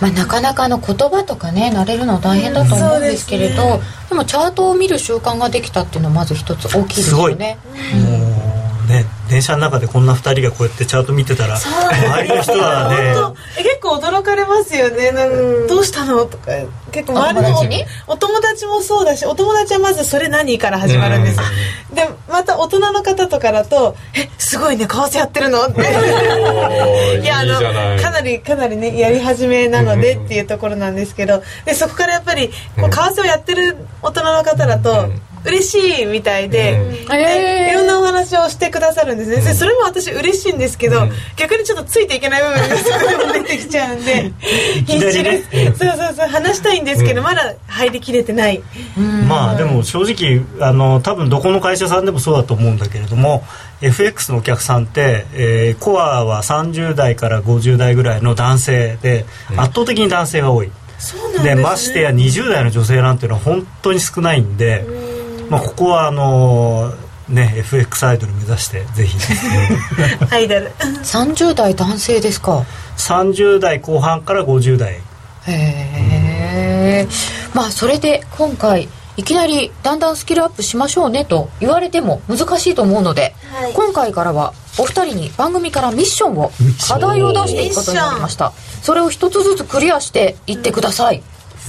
[0.00, 7.58] まあ、なかなかの言葉とかね慣れるの大変だと思うんですけれど、うんそうでもチャートを見る習慣ができたっていうのはまず一つ大きいですよね。
[7.94, 13.14] もうね電車の中でこんな2人がこうやってチャート見てたら周りの人はね
[13.56, 15.12] 結構驚かれますよね。
[15.12, 15.36] なんか
[15.68, 16.26] どうしたの？
[16.26, 16.50] とか
[16.90, 17.84] 結構周りのお友達に？
[18.08, 21.42] お友達もそうだしお友達はまずそれ何から始まるんですよ。
[21.94, 25.62] でまた大人の方とかだと「えすごいね為替やってるの?
[25.68, 31.42] 」っていいやあのかなりかなりねやり始めなのでっていうところなんですけど。
[31.64, 35.08] でそこからやっぱりこう為替をやってる大人の方だと
[35.44, 37.69] 嬉しいみたいで、へーでいろんなお
[38.30, 41.00] 話をしてくださるんですね、でそれも私嬉しいんですけど、
[41.36, 44.32] 逆にちょっとついていけない部分が出てきちゃうんで
[44.86, 48.62] 必死です、そうそうそう話したいんですけど、まだ入りきれてない、
[49.28, 53.44] まあでも正直あの多分どこの会社さんでもそうだと思うんだけれども
[53.82, 59.24] FX のお客さんって、えーコアは30代から50代ぐらいの男性で、
[59.56, 60.70] 圧倒的に男性が多い。
[61.42, 61.62] でね。
[61.62, 64.84] ましてや20代の女性なんていうのは本当に少ないんで、
[65.48, 66.92] まあ、ここはあの
[67.30, 69.16] ね FX アイドル目指してぜひ。
[70.30, 70.70] アイドル。
[70.78, 72.64] 30代男性ですか
[72.96, 74.94] ？30代後半から50代。
[74.94, 75.00] へ
[75.46, 77.08] え
[77.54, 83.72] まあそれで今回いきなりだんだんスキルアップしましょうねと言われても難しいと思うので、はい。
[83.74, 86.52] 今回からはお二人に番組からミッションを
[86.88, 88.52] 課題を出していくことになりました。
[88.82, 91.22] それを一つずつクリアしていってください、いい。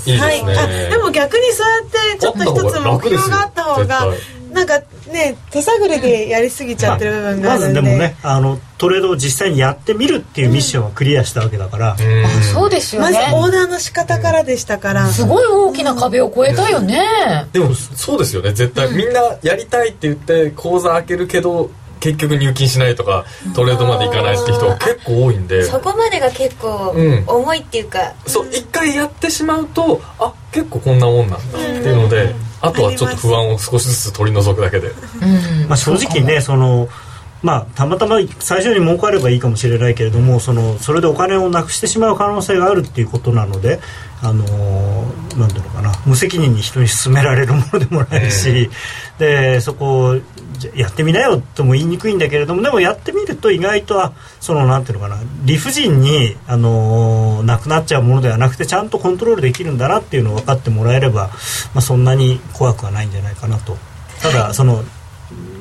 [0.06, 4.80] ですはい、でも逆にそうやってちょっと一つ目標があった方があった方が楽ですなんか
[5.12, 12.26] ね手探りでやりすぎちゃってる部分があまるんで、ずでもねあのトレードを実際にやってみるっていうミッションはクリアしたわけだから、うん。
[12.26, 17.48] あそうですよまずねオーダーの仕方からでしたから、すごい大きな壁を越えたよね。
[17.54, 18.52] でもそうですよね。
[18.54, 25.64] 絶対みんなやりたいって言って口座開けるけど結局入金しないとかトレードまでいかないって人が結構多いんで。
[25.64, 34.90] そこまでが結構うん重いっていうか、そう一回やってしまうとあ結構こんなもんなんだっていうのであとはちょっと不安を少しずつ取り除くだけで。
[34.90, 35.68] うん。
[35.68, 36.88] まあ、正直ねその
[37.42, 43.80] まあたまたま最初に儲かればいいかもしれないけれどもそのそれでお金をなくしてしまう可能性があるっていうことなので
[44.22, 45.92] あのーなんていうのかな。
[46.06, 48.70] 無責任に人に勧められるものでもないし、
[49.18, 50.20] でそこ
[50.76, 61.28] やってみなよとも言いにくいんだけれどもでもやってみると意外とはそのなんていうのかな理不尽に、あのーなくなっちゃうものではなくてちゃんとコントロールできるんだなっていうのを分かってもらえれば、
[61.74, 63.78] まあ、そんなに怖くはないんじゃないかなと。
[64.22, 64.84] ただその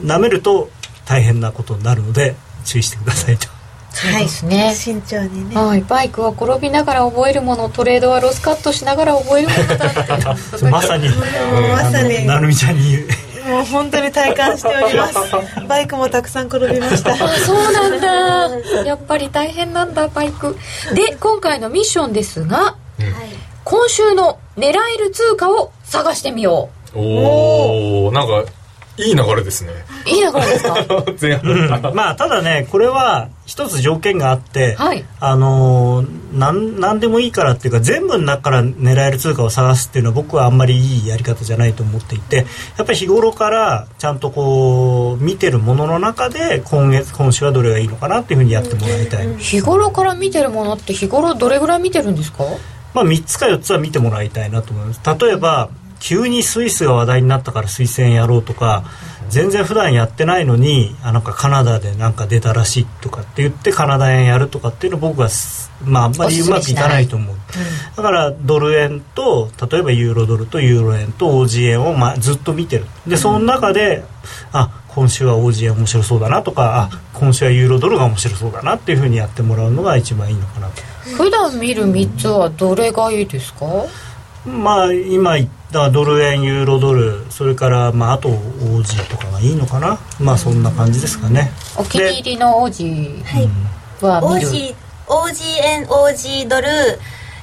[0.02, 0.68] 舐めると
[1.06, 3.48] 大変なことになるので注意してくださいと。
[3.92, 5.56] そうですね、慎重にね。
[5.56, 10.36] はい、バイクは転びながら覚えるものトレードはロスカットしながら覚えるものだ
[10.70, 11.08] まさに、
[11.72, 12.24] まさに。
[12.24, 13.08] なるみちゃんに言う
[13.50, 15.14] もう本当に体感しております。
[15.68, 17.12] バイクもたくさん転びました。
[17.12, 18.84] あそうなんだ。
[18.84, 20.56] やっぱり大変なんだバイク。
[20.94, 22.76] で今回のミッションですがはい。
[23.64, 28.44] 今週の狙える通貨を探してみよおおなんか
[28.96, 29.70] いい流れですね。
[30.06, 30.74] ういい流れですか？
[31.20, 35.04] 前半だったらまあただねこれは一つ条件があって、はい。
[35.20, 52.44] あのーなんなんでもいいからっていうか全部の中から狙える通貨を探すっていうのは僕はあんまりいいやり方じゃないと思っていてやっぱり日頃からちゃんとこう見てるものの中で今月今週はどれがいいのかなっていうふうにやってもらいたい、日頃から見てるものって日頃どれぐらい見てるんですか？
[52.94, 55.00] まあ、3つか4つは見てもらいたいなと思います。
[55.24, 55.68] 例えば
[56.00, 58.84] 急にスイスが話題になったから推薦やろうとか
[59.28, 67.36] 全然普段やってないのにあなんかカナダでなんか出たらしいとかって言ってカナダ円やるとかっていうの僕はすまああんまりうまくいかないと思う。
[67.96, 72.86] だからドル円と例えばユーロドルとユーロ円と OG 円を、まあ、ずっと見てる。
[73.06, 74.02] でその中で
[74.52, 80.82] あ今週は OG 円面白そうだなとかあ今週はユーロドルが面白そうだなっていうふうにやってもらうのが一番いいのかなと。
[81.16, 83.66] 普段見る3つはどれがいいですか？
[84.46, 89.98] まあ今言ったドル円ユーロドルそれからまああと OG とかがいいのかな？
[90.20, 91.50] まあそんな感じですかね。
[91.78, 92.84] お気に入りの王子
[94.00, 94.48] は見る。
[94.48, 94.74] OG,
[95.06, 96.68] OG 円 OG ドル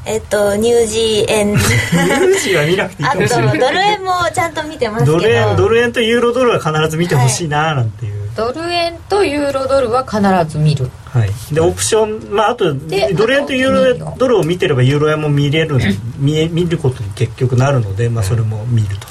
[0.06, 1.54] えっとニュージー円。
[1.54, 3.60] で UG は見なくていいあとかもしれない。
[3.60, 5.18] ドル円もちゃんと見てますけど。
[5.18, 10.90] ドル円ドル円とユーロドルは必ず見てほしいななんていう、ドル円とユーロドルは必ず見る
[11.20, 11.30] はい。
[11.52, 15.78] でオプションまああとでドル円とユーロドルを見てればユーロ円も見れる
[16.18, 19.08] 見え見ることに結局なるので、まあ、それも見ると。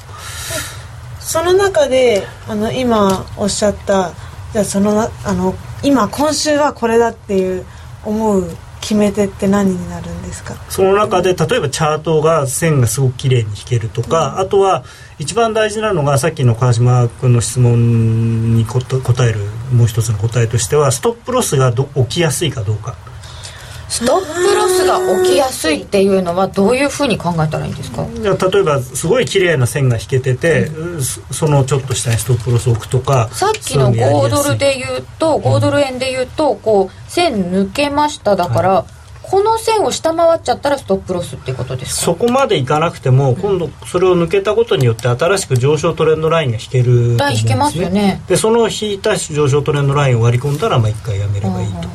[1.20, 4.12] その中であの今おっしゃった
[4.52, 7.66] じゃあそのなあの今今週はこれだっていう
[8.04, 8.48] 思う
[8.80, 10.54] 決め手って何になるんですか？
[10.70, 14.84] その中で例えばチャートが線がすごく綺麗に引けるとか、あとは
[15.18, 19.40] 一番大事なのがさっきの川島君の質問に答える
[19.72, 22.94] もう一つの答えとしてはストップロスがど起きやすいかどうか。
[23.88, 28.04] ストップロスが起きやすいっていうのはどういうふうに考えたらいいんですか？
[28.04, 38.96] 例えばすごい綺麗な線が引けてて、うん、そのちょっと下にストップロスを置くとかさっきの5ドルで言うと5ドル円で言うとこう線抜けましただから、はい
[39.30, 48.22] この線を下回っちゃったらストップロスっていうことですそこまでいかなくても、今度それを抜けたことによって新しく上昇トレンドラインが引けるライン引けますよね。
[48.28, 51.88] でその引いた上昇トレンドラインを割り込んだらまあ1回やめればいいと、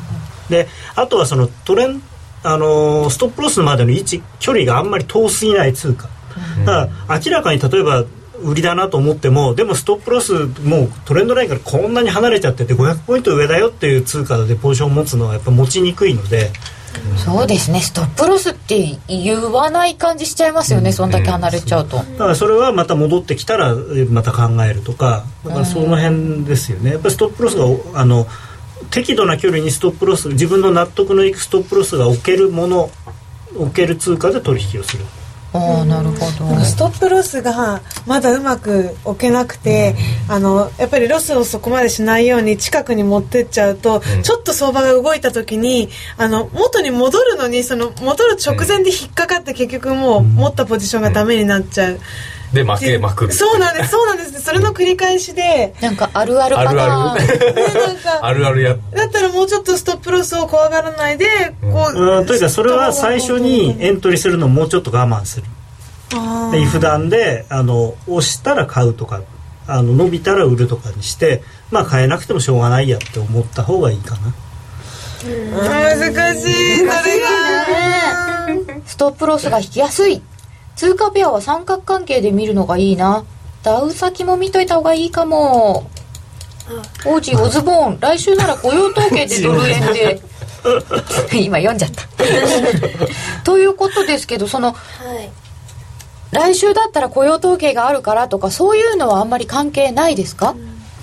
[0.50, 2.02] であとはそのトレン
[2.44, 6.08] あのー、ストップロスまでの位置距離があんまり遠すぎない通貨、
[6.66, 8.04] だから明らかに例えば
[8.42, 16.50] 売りだなと思ってもでもストップロスもうトレンドラインからこんなに離れちゃってて500ポイント上だよっていう通貨でポジションを持つのはやっぱ持ちにくいので
[17.16, 17.80] そうですね。
[17.80, 23.74] ストップロスって言わない感じしちゃいますよね、うん、そんだけ離れちゃうと、だからそれはまた戻ってきたら
[24.10, 26.92] また考えるとかだからその辺ですよね。
[26.92, 27.64] やっぱりストップロスが
[28.00, 28.26] あの
[28.90, 32.90] 適度な距離にストップロス自分の納得のいくストップロスが置けるもの
[33.56, 35.04] 置ける通貨で取引をする
[35.54, 36.14] あなるほ
[36.54, 36.64] ど。
[36.64, 39.94] ストップロスがまだうまく置けなくて、
[40.28, 52.00] あのやっぱりロスをそこまでしないように近くに持ってっちゃうと、うん、ちょっと相場が動いた時にあの元に戻るのにその戻る直前で引っかかって結局もう持ったポジションがダメになっちゃう。
[52.52, 53.32] で負けまくる。
[53.32, 54.42] そうなんですそうなんです。
[54.42, 57.22] それの繰り返しでなんかあるあるパターンある。
[58.22, 58.76] あるあるあるや。
[58.94, 65.46] だったらもうちょっとストップロスを怖がらないでこう、うん、というかそれは最初にエントリーするのをもうちょっと我慢する。
[66.52, 69.22] で普段であの押したら買うとか
[69.66, 74.34] あの伸びたら売るとかにしてまあ買えなくてもしょうがないやって思った方がいいかな。
[75.24, 78.02] 難しいそれが。
[78.84, 80.20] ストップロスが引きやすい
[80.76, 83.24] 通貨ペアは三角関係で見るのがいいな。
[83.62, 85.90] ダウ先も見といた方がいいかも。
[87.04, 90.20] 王子オズボーン来週なら雇用統計でドル円で。
[91.34, 92.04] 今読んじゃった。
[93.44, 95.30] ということですけどその、はい、
[96.30, 100.54] 来週だったら雇用統計があるからとかそういうのはあんまり関係ないですか、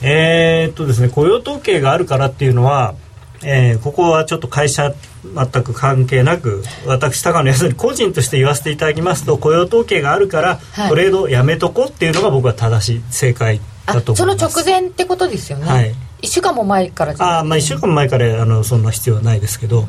[0.02, 2.96] えー、っとですね雇用統計があるからっていうのは
[3.44, 4.94] えー、ここはちょっと会社
[5.24, 14.40] 全く関係なく私高野康に個人として言わせていただきますと雇用統計があるから、はい、トレードをやめとこうっていうのが僕は正しい正解だと思います。
[14.40, 19.86] その直前ってことですよね、はい、1週間も前からあ、まあ、1週間も前からあのそんな必要はないですけど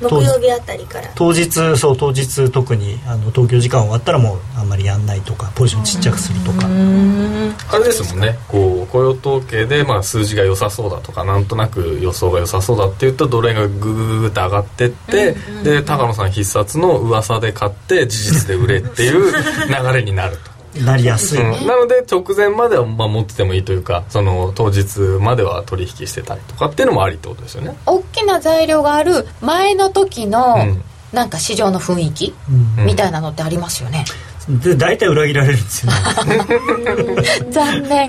[0.00, 1.10] 木曜日あたりから。
[1.14, 6.66] 当日そう当日特にあの東京時間終わったらもうあんまりやんないとかポジションちっちゃくするとか。
[6.66, 8.38] あれですもんね。
[8.48, 27.76] こう雇用統計でまあ数字が良さそうだとかなんとなく予想が良さそうだって言ったドル円がグググって上がってって、で高野さん必殺の噂で買って事実で売れっていう流れになるとなりやすい、うん、なので直前まではまあ持っててもいいというかその当日までは取引してたりとかっていうのもありってことですよね。
[27.86, 32.34] 大きな材料がある前の時の、うん、なんか市場の雰囲気、
[32.78, 34.04] うん、みたいなのってありますよね、
[34.48, 38.08] で大体裏切られるんですよ、ね、 残念。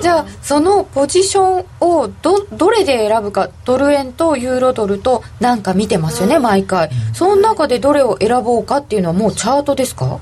[0.00, 6.88] じゃあそのポジションをどどれで選ぶかドル円とユーロドルとなんか見てますよね毎回。
[7.12, 10.20] その中でどれを選ぼうかっていうのはもうチャートですか？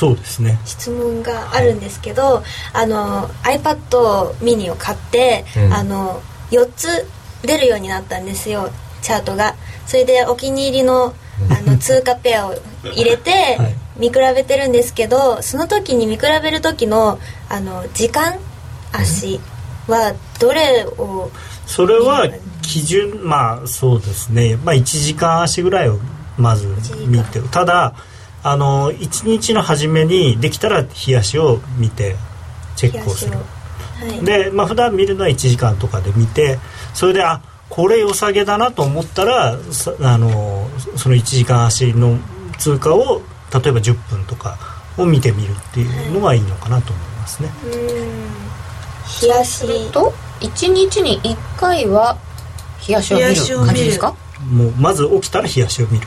[0.00, 0.58] そうですね。
[0.64, 2.42] 質問があるんですけど
[2.72, 7.06] あの iPad mini を買って、うん、あの4つ
[7.42, 8.70] 出るようになったんですよ
[9.02, 9.56] チャートが。
[9.86, 11.12] それでお気に入りの
[11.50, 13.58] あの通貨ペアを入れて
[13.98, 17.18] 見比べてるんですけどその時に見比べる時の
[17.50, 18.38] あの時間
[18.92, 19.38] 足
[19.86, 21.30] はどれを
[21.66, 22.26] それは
[22.62, 24.56] 基準まあそうですね。
[24.64, 25.98] まあ1時間足ぐらいを
[26.38, 26.66] まず
[27.06, 27.92] 見てただ
[28.42, 32.16] あの1日の初めにできたら冷やしを見て
[32.76, 33.42] チェックをする、は
[34.06, 36.58] い、で、まあ普段見るのは1時間とかで見て
[36.94, 42.18] それであこれ良さげだなと思ったらあのその1時間足の
[42.58, 43.22] 通貨を
[43.52, 44.58] 例えば10分とか
[44.96, 47.54] を見てみるっていうのがいいのかなと思いますね、は
[49.22, 49.92] い、冷やし。
[49.92, 52.18] と1日に1回は
[52.86, 54.14] 冷やしを見る感じですか？
[54.48, 56.06] もうまず起きたら冷やしを見る。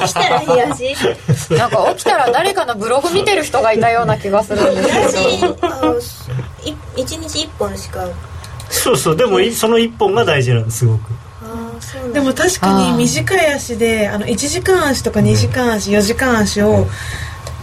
[0.00, 0.94] 起きたら冷やし？
[1.54, 6.00] なんか起きたら誰かのブログ見てる人がいたような気がするんですけど。
[6.96, 8.04] 一日一本しか。
[8.68, 11.10] そうそうでもその一本が大事なんですすごく。
[12.12, 16.86] でも確かに短い足であの1時間足とか2時間足、うん、4時間足を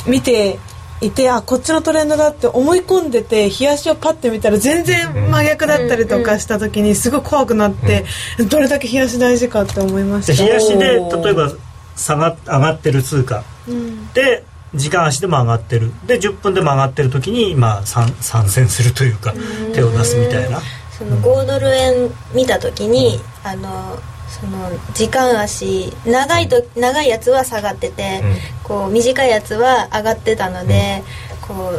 [0.05, 0.59] 見て
[1.01, 8.05] いてあこっちのトレンドだって思い込んでて冷やしをパッて見たら全然真逆だったりとかした時にすごい怖くなって、
[8.49, 10.43] どれだけ冷やし大事かって思いました。
[10.43, 11.51] 冷やしで例えば
[11.95, 14.43] 下が上がってる通貨、うん、で
[14.73, 15.91] 時間足でも上がってる。
[16.05, 18.11] で10分でも上がってる時に、まあ、参
[18.49, 19.33] 戦するというか
[19.73, 20.59] 手を出すみたいな。
[20.97, 23.99] その5ドル円見た時に、うん、あの
[24.30, 28.21] その時間足長いと長いやつは下がってて、
[28.63, 31.03] こう短いやつは上がってたので、
[31.41, 31.71] こ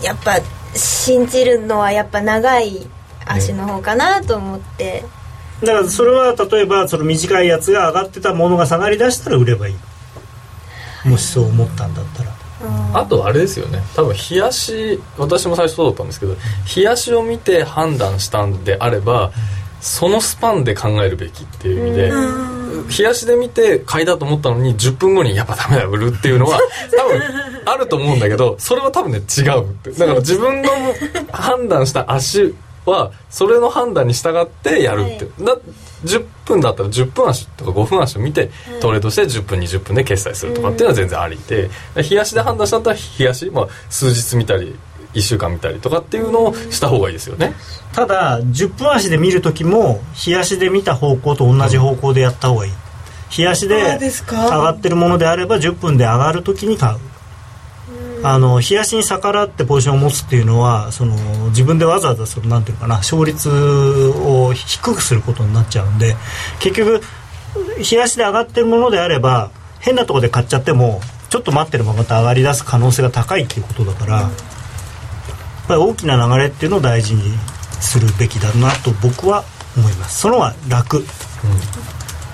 [0.00, 0.38] うやっぱ
[0.74, 2.86] 信じるのはやっぱ長い
[3.26, 5.04] 足の方かなと思って、
[5.60, 9.74] だからそれは例えばその短いやつが上がってたものが下がりだしたら売ればいい。
[11.08, 12.34] もしそう思ったんだったら。
[12.94, 13.82] あとあれですよね。
[13.94, 16.34] 多分冷やし私も最初そうだったんですけど
[16.74, 19.32] 冷やしを見て判断したんであれば
[19.84, 22.12] そのスパンで考えるべきっていう意味で
[22.98, 26.58] 冷やしで見て買いだと思ったのに10分後にやっぱダメだ売るっていうのは
[26.96, 27.22] 多分
[27.66, 29.90] あると思うんだけどそれは多分ね違うって。
[29.90, 30.70] だから自分の
[31.32, 32.54] 判断した足
[32.86, 35.56] はそれの判断に従ってやるって、だ
[36.04, 44.74] 10分だったら10分足とか5分足を見てトレードして10分20分で決済するとかっていうのは全然ありで冷やしで判断したんだったら冷やし、まあ、数日見たり
[45.14, 47.54] 1週間見たりとかっていうのをした方がいいですよね。
[47.92, 52.72] ただ10分足で見る時も冷やしで見た方向と同じ方向でやった方がいい。
[53.36, 56.98] 冷やしで上がってるものであれば10分で上がる時に買う。
[58.26, 61.14] あの冷やしに逆らってポジションを持つっていうのはその
[61.50, 66.16] 自分でわざわざそのなんていうのかな勝率を低くすることになっちゃうんで
[66.58, 67.02] 結局
[67.90, 74.32] 冷やしで上がってるものであれば変なところで買っちゃってもちょっと待ってればまた上がり出す可能性が高いっていうことだから、やっ
[75.66, 77.22] ぱり大きな流れっていうのを大事に
[77.80, 79.44] するべきだなと僕は
[79.76, 80.20] 思います。
[80.20, 81.04] その方が楽、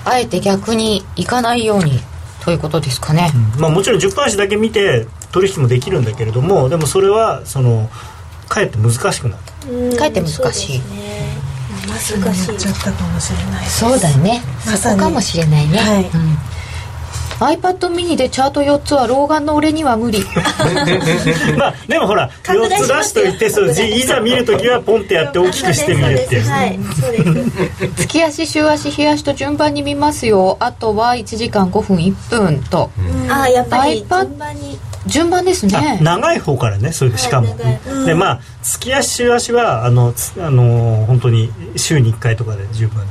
[0.05, 1.99] あえて逆にいかないように
[2.43, 7.89] ということですかね、まあ、もちろん10分足だけ見て取引もできるんだけれどもでもそれはその
[8.49, 9.97] かえって難しくなる。
[9.97, 10.81] かえって難しい。
[11.87, 12.57] 難しい。
[12.57, 14.41] ちゃったかもしれないそうだね。
[14.65, 16.03] そこかもしれないね、はい。
[16.03, 16.37] うん
[17.41, 20.23] iPad mini でチャート4つは老眼の俺には無理。
[21.57, 26.47] まあでもほら4拡大つ出しといてそうじいざ見るときはポンってやって大きくしてみるっていう。
[26.47, 26.79] はい。
[26.99, 28.07] そうです。
[28.07, 30.57] 月足週足日足と順番に見ますよ。
[30.59, 32.91] あとは1時間5分1分と、
[33.27, 34.79] ああやっぱり順番に。
[35.07, 38.05] 順番ですあね長い方からねそれでしかも、はい。
[38.05, 43.01] でまあ月足週足はあのつあの本当に週に1回とかで十分。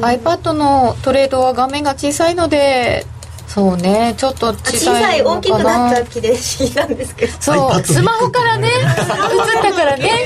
[0.00, 3.04] iPad のトレードは画面が小さいので
[3.46, 7.32] そうねちょっと小小さいさい大きくなっちゃう気で不思議なんですけど。
[7.40, 10.24] そうスマホからね映ったからね。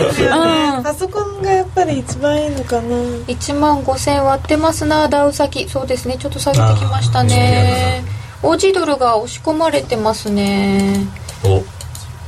[0.77, 0.83] うん。
[0.83, 2.97] パソコンがやっぱり一番いいのかな。
[3.27, 5.69] 1万5000割ってますなダウ先。
[5.69, 8.03] そうですねちょっと下げてきましたね。
[8.43, 11.07] オージードルが押し込まれてますね。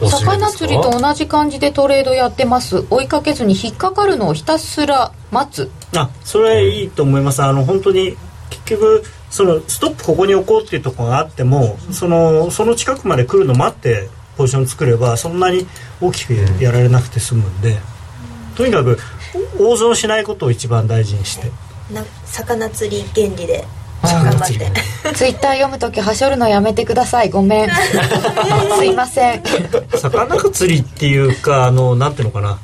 [0.01, 2.85] お魚釣りと同じ感じでトレードやってます。
[2.91, 5.71] 追いかけずに引っかかるのをひたすら待つ。
[5.97, 7.43] あそれいいと思います。
[7.43, 8.17] あの本当に
[8.51, 15.67] 結局そのストップここに置こうっていうところがあってもそのその近くまで来るの待ってポジション作ればそんなに
[16.03, 17.79] 大きくやられなくて済むんで、
[18.57, 18.99] とにかく
[19.59, 21.51] 大損しないことを一番大事にして。
[21.93, 23.65] な魚釣り原理で
[24.03, 24.53] 魚頑張って。
[24.53, 24.65] 釣り。
[24.71, 24.73] ね
[25.15, 27.31] ツイッター読む時はしょるのやめてください。
[27.31, 27.71] ごめん。
[28.79, 29.43] すいません。
[29.97, 32.59] 魚釣りっていうかあのなんていうのかな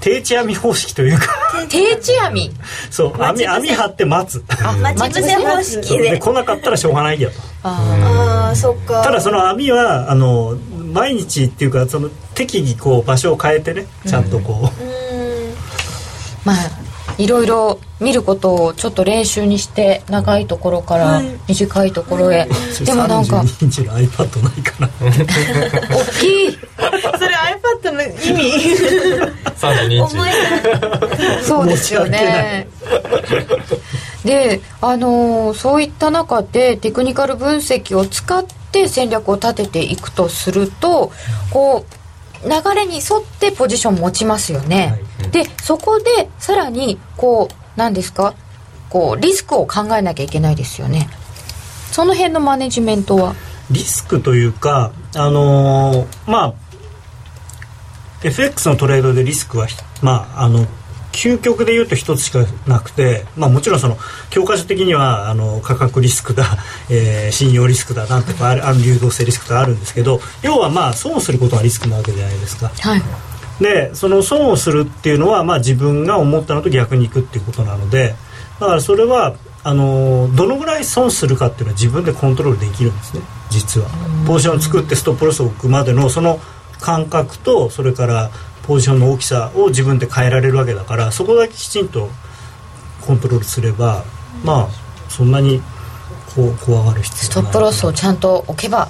[0.00, 1.26] 定置網方式というか。
[1.68, 2.50] 定置網？
[2.90, 4.44] そう網網張って待つ。
[4.48, 6.10] 待ち伏せ方式で。
[6.10, 9.02] で来なかったらしょうがないよとあああそっか。
[9.02, 10.56] ただその網はあの
[10.92, 14.90] 毎日っていうかその適宜こう場所を変えてねちゃんとこう、うん。
[14.90, 15.54] ー
[16.44, 16.88] まあ
[17.18, 22.46] いろいろ見ることをちょっと練習にして長いところから短いところへ、
[22.84, 24.88] でもなんか32インチの iPad ないかな
[25.96, 26.58] 大きい
[27.82, 28.14] それ iPad の意味。
[29.58, 30.30] 32インチ思い。
[30.30, 32.68] がそうですよね。
[34.24, 41.12] であのーそういった中でテクニカル分析を使って戦略を立てていくとすると
[41.50, 41.86] こ
[42.44, 45.00] う流れに沿ってポジション持ちますよね、
[45.32, 48.34] でそこでさらにこう何ですか？
[48.90, 51.08] こうリスクを考えなきゃいけないですよね。
[51.90, 53.34] その辺のマネジメントは？
[53.70, 56.54] リスクというかあのーまあ
[58.22, 59.66] FX のトレードでリスクは
[60.02, 60.66] まああの
[61.12, 63.96] 究極で言うと一つしかなくて、まあ、もちろんその
[64.30, 66.44] 教科書的にはあの価格リスクだ、
[66.90, 72.70] えー信用リスクだなんとかあるある流動性リスクとあるんですけど要はまあ損をすることがリスクなわけじゃないですか。
[72.78, 73.02] はい。
[73.60, 78.14] でその損をするっていうのは、まあ、自分が思ったのと逆にいくっていうことなので
[78.60, 83.88] だからそれはあのどのぐらい損するかっていうのは自分でコントロールできるんですね実は。
[84.26, 86.38] ポジションを作ってストップロスを置くまでのその
[86.80, 88.30] 感覚とそれから
[88.62, 92.08] ポジションの大きさを自分で変えられるわけだからそこだけきちんと
[93.00, 94.04] コントロールすれば
[94.44, 94.68] まあ
[95.08, 95.62] そんなに
[96.34, 97.52] こう怖がる必ス要はない。
[97.52, 98.88] トップロスをちゃんと置けば。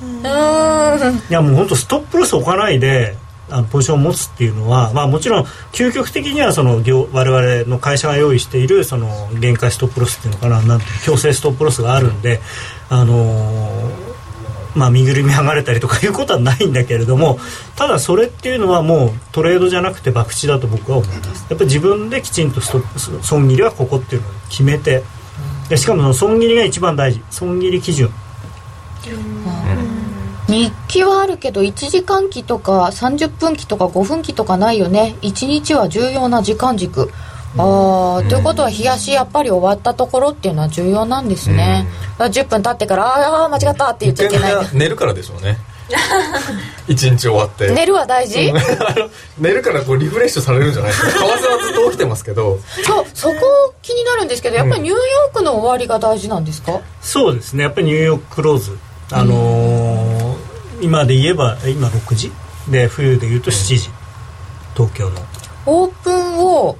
[0.00, 1.16] うーん。
[1.16, 3.16] いやもう本当ストップロス置かないで
[3.50, 12.40] あのポジションを持つっていうのは、まあ、もちろん究極的にはその業我々の会社が用意しているその限界ストップロスっていうのかななんて強制ストップロスがあるんで、
[12.88, 14.01] あのー
[14.74, 17.38] まあ、身ぐるみ剥がれたりとかいうことはないんだけれども
[17.76, 21.46] ただそれっていうのはもうトレードじゃなくて博打だと僕は思います。
[21.50, 25.02] やっぱり自分できちんとストップ損切りはここっていうのを決めて
[25.68, 27.22] でしかも損切りが一番大事。
[27.30, 28.10] 損切り基準。
[30.48, 35.16] 日記はあるけど1時間期とか30分期とか5分期とかないよね。
[35.22, 37.10] 1日は重要な時間軸
[37.58, 41.86] ああ、ということは冷やしやっぱり終わったところっていうのは重要なんですね、
[42.18, 44.54] うん、10分経ってからああ間違ったって言っちゃいけない。
[44.72, 45.58] 寝るからでしょうね。
[46.88, 47.70] 一日終わって。
[47.70, 48.52] 寝るは大事。
[49.38, 51.10] 寝るからこうリフレッシュされるんじゃないですか。
[51.10, 52.58] 為替はずっと起きてますけど。
[52.84, 57.64] そうそこ気になるんですけどやっぱりニューヨークの終わりが大事なんですか、うん、そうですね。
[57.64, 58.78] やっぱりニューヨーククローズ。
[59.10, 60.36] あのー、
[60.80, 62.32] 今で言えば今6時？
[62.68, 63.90] で冬で言うと7時、
[64.74, 65.20] 東京の。
[65.66, 66.78] オープンを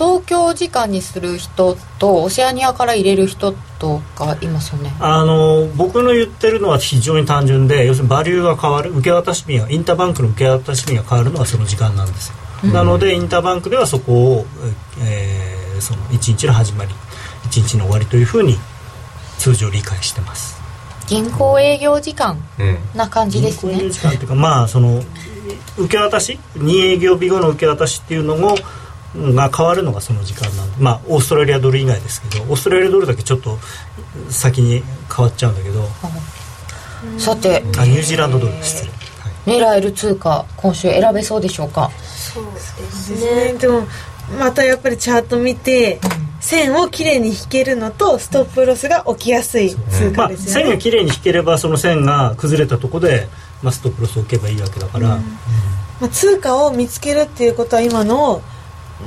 [0.00, 4.94] 東京時間にする人とオセアニアから入れる人とかいますよね。
[4.98, 12.34] あの僕の言ってるのは非常に単純で要するにバリューが変わる受け渡し便インターバンクの受け渡し便が変わるのはその時間なんですよ、
[12.64, 14.46] うん、なのでインターバンクではそこを、
[15.02, 16.94] えー、その1日の始まり
[17.50, 18.56] 1日の終わりというふうに
[19.36, 20.58] 通常理解してます。
[21.08, 22.38] 銀行営業時間
[22.94, 25.02] な感じですね、銀行営業時間っていうかまあその
[25.76, 28.56] 受け渡し2営業日後の受け渡しっていうのも
[29.16, 33.58] が変わるのがその時間なんでまあオーストラリアドル以外ですけどオーストラリアドルだけちょっと
[34.28, 34.82] 先に
[35.14, 35.88] 変わっちゃうんだけど、
[37.18, 38.86] さてあニュージーランドドル失
[39.46, 41.90] 礼、狙える通貨今週選べそうでしょうか？
[42.06, 43.54] そうですね。
[43.54, 43.86] でも
[44.38, 45.98] またやっぱりチャート見て、
[46.40, 53.28] 線をきれいに引けるのとストップロスが起きやすい通貨ですよね、まあ、線がきれいに引ければその線が崩れたとこで、
[53.62, 58.40] まあ、ストップロスを置けばいいわけだから、うん、まあ、通貨を見つけるっていうことは今の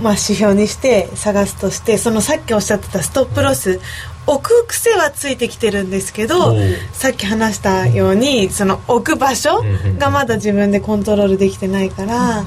[0.02, 3.80] まあ、指標にして探すとしてそのさっきおっしゃってたストップロス
[4.26, 6.56] 置く癖はついてきてるんですけど
[6.94, 9.62] さっき話したようにその置く場所
[9.98, 12.44] がまだ自分でコントロールできてないから。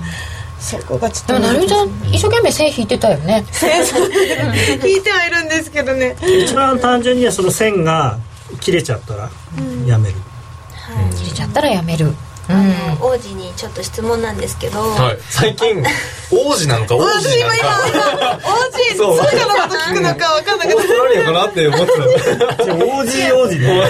[0.59, 3.45] そこがちょっとなるみちゃん一生懸命線引いてたよね。
[4.83, 6.17] 引いてはいるんですけどね。
[6.23, 8.19] 一番単純にはその線が
[8.59, 9.31] 切れちゃったら
[9.87, 10.15] やめる、
[11.11, 12.15] うん、切れちゃったらやめる
[12.49, 15.83] あの、王子にちょっと質問なんですけど、はい、最近
[16.31, 17.29] 王子なのか王子なのか。
[17.37, 19.27] 今今王子 そう。
[19.27, 22.65] 通貨のこと聞くのか分かんなくてオーストラリアかなって思ってた。
[22.75, 23.83] 王子王子ね。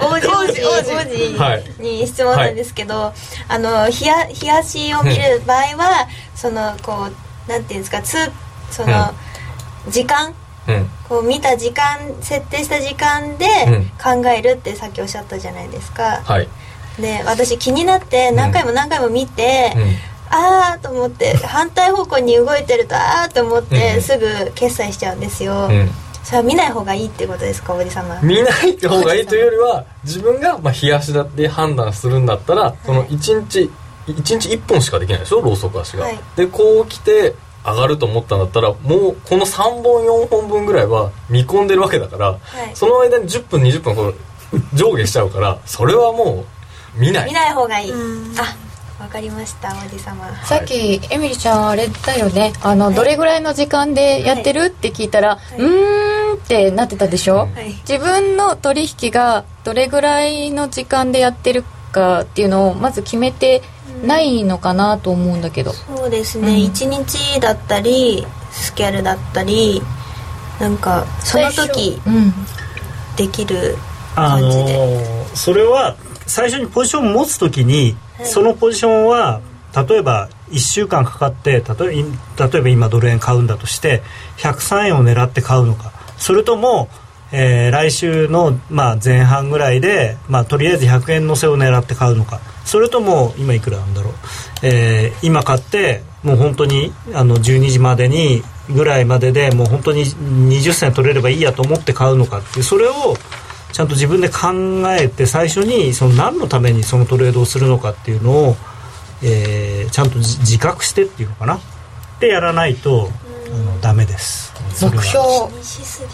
[0.00, 3.12] 王子王子王子に質問なんですけど、
[3.48, 7.08] あの冷や冷やしを見る場合は、そのこ
[7.48, 8.16] うなんていうんですかつ
[8.70, 9.14] その、
[9.88, 10.34] 時間？
[10.68, 13.46] うん、こう見た時間設定した時間で
[14.02, 16.48] 考えるってさっきおっしゃったじゃないですか、はい、
[17.00, 25.88] で私気になって何回も何回も見て、うん、ああと思って反対方向に動いてるとああと思ってすぐ決済しちゃうんですよ、うん、
[26.24, 28.20] それは見ない方がいいってことですかおじ様。
[28.22, 33.70] 見ないって方がいいというよりは自分がまあ冷やしだって判断するんだったらその1日
[34.06, 37.34] 1日1本しかできないでしょろうそく足が、はい、でこう来て
[37.64, 42.38] 上がると思ったんだったらもうこの3本4本分ぐらいは見込んでるわけだから、は
[42.70, 44.14] い、その間に10分20分こう
[44.74, 46.55] 上下しちゃうからそれはもう
[46.98, 47.26] 見ない。
[47.26, 47.92] 見ない方がいい。
[48.38, 50.34] あわかりましたおじ様。
[50.44, 52.52] さっきエミリちゃんあれだよね。
[52.62, 63.62] あの、はい、どれぐらいの時間でやってる、はい、って聞いたら、はい、うーんってなってたでしょ、はい、自分の取引がどれぐらいの時間でやってるかっていうのをまず決めて
[64.02, 69.82] ないのかなと思うんだけど、そうですね、うん、1日だったりスキャルだったり
[70.58, 72.00] なんかその時、
[73.16, 73.76] できる
[74.14, 75.96] 感じで、あのー、それは
[76.26, 79.40] 最初にポジションを持つ時に、そのポジションは
[79.88, 84.02] 例えば1週間かかって例え例えば今ドル円買うんだとして
[84.38, 85.92] 103円を狙って買うのか。
[86.18, 86.88] それとも、
[87.30, 92.40] えー、来週の、まあ、前半ぐらいで、まあ、とりあえず100円のせを狙って買うのか。
[92.64, 94.12] それとも今いくらなんだろう、
[94.62, 103.14] えー、今買ってもう本当にあの12時までにぐらいまででもう本当に20銭取れればいいやと思って買うのかってそれを
[103.72, 104.48] ちゃんと自分で考
[104.92, 108.56] えて最初にその何のためにそのトレードをするのかっていうのを、
[109.22, 111.60] えー、ちゃんと自覚してっていうのかな。
[112.20, 113.10] でやらないと、
[113.52, 114.54] あのダメです。
[114.82, 115.24] 目標。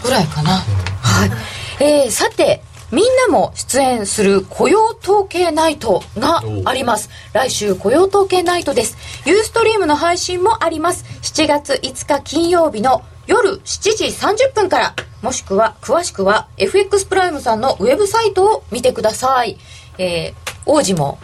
[0.03, 0.51] ぐらいかな、
[1.01, 1.31] はい。
[1.79, 2.61] えー、さて
[2.93, 7.09] みんなも出演する雇用統計ナイトがあります。
[7.33, 8.95] 来週雇用統計ナイトです。
[9.25, 11.03] ユーストリームの配信もあります。
[11.23, 19.57] 7月5日金曜日の夜7時30分からもしくは詳しくは FX プライムさんのウェブサイトを見てください、
[19.97, 21.17] えー、王子も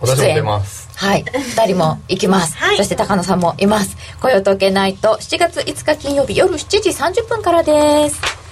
[0.00, 0.88] 私も出ます。
[0.94, 2.76] はい2人も行きます、はい。
[2.76, 3.96] そして高野さんもいます。
[4.20, 8.47] 雇用統計ナイト7月5日金曜日夜7時30分からです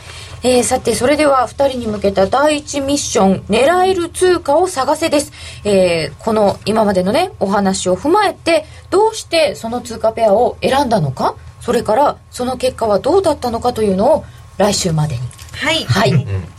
[0.48, 5.32] えー、さてそれでは2人に向けた第1ミッション狙える通貨を探せです、
[5.64, 14.24] えー、この今までのねお話を踏まえてどうしてその通貨ペアを選んだのかそれからその結果はどうだったのかというのを
[14.56, 15.22] 来週までに。
[15.52, 15.84] はい。
[15.84, 16.12] はい、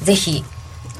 [0.04, 0.44] ぜひ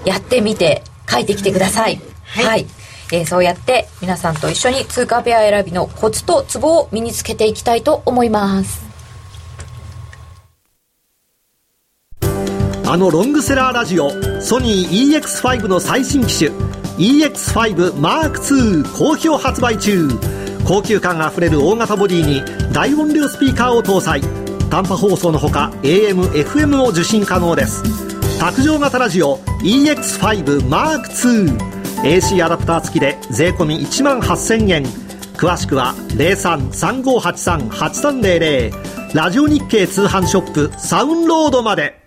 [0.06, 2.00] やってみて書いてきてください。
[2.24, 2.66] はい、
[3.12, 8.87] えーそうやって皆さんと一緒に通貨ペア選びのコツとツボを身につけていきたいと思います。
[12.90, 14.12] あのロングセラーラジオ
[14.42, 16.52] ソニー EX5 の最新機種
[16.98, 20.08] EX5M2 好評発売中。
[20.66, 22.42] 高級感あふれる大型ボディに
[22.74, 24.22] 大音量スピーカーを搭載。
[24.70, 27.84] 短波放送のほか AM、FM を受信可能です。
[28.40, 34.86] 卓上型ラジオ EX5M2AC アダプター付きで税込1万8000円。
[35.36, 38.72] 詳しくは0335838300
[39.14, 42.07] ラジオ日経通販ショップサウンロードまで。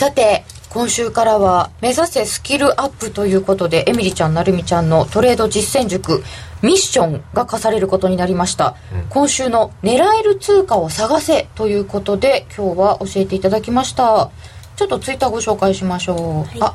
[0.00, 6.24] さて、今週からは目指せスキルアップということで、エミリちゃん、なるみちゃんのトレード実践塾、
[6.62, 8.76] ミッションが課されることになりました。
[9.10, 14.30] 今週の狙える通貨を探せということで、今日は教えていただきました。
[14.76, 16.58] ちょっとツイッターご紹介しましょう。
[16.60, 16.74] あ、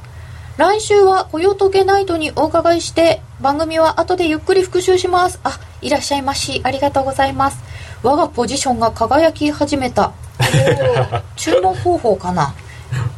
[0.57, 5.39] 来週は雇用統計ナイトにお伺いして、番組は後でゆっくり復習します。
[5.43, 6.61] あ、いらっしゃいまし。
[6.63, 7.57] ありがとうございます。
[8.03, 10.13] 我がポジションが輝き始めた。
[11.35, 12.53] 注文方法かな。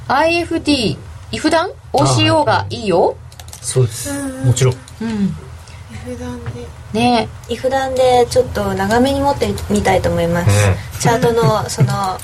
[0.07, 0.97] IFD、
[1.31, 3.15] イフダン ?OCO がいいよ。
[3.61, 4.13] そうです。
[4.45, 4.75] もちろん。
[5.01, 5.35] うん。
[6.05, 6.67] 普段で。
[6.93, 7.27] ね。
[7.49, 10.49] イフダンでちょっと長めに持ってみたいと思います、
[10.97, 12.17] うチャートのその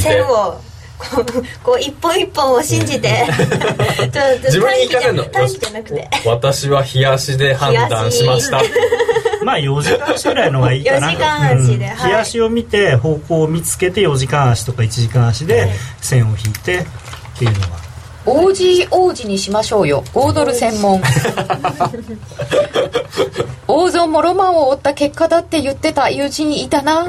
[0.00, 0.60] 線を
[1.14, 1.24] こう
[1.62, 3.24] こう一本一本を信じて。
[3.28, 3.44] ちょ
[4.06, 5.24] っと 自分に言い聞かせんの？
[5.24, 6.10] 短期じゃなくて。
[6.24, 8.50] 私は冷やしで判断しまし。
[8.50, 8.60] た
[9.44, 11.94] まあ4時間足ぐらいのがいいかな4時間足でうん。
[11.94, 12.10] はい。
[12.10, 15.70] 日足を見て方向を見つけて4時間足とか1時間足で
[16.00, 16.84] 線を引いてっ
[17.38, 17.66] ていうのが
[18.26, 20.04] 王子王子にしましょうよ。
[20.12, 21.00] 5ドル専門。
[23.66, 27.08] 王蔵もロマンを追った結果だって言ってた友人いたな。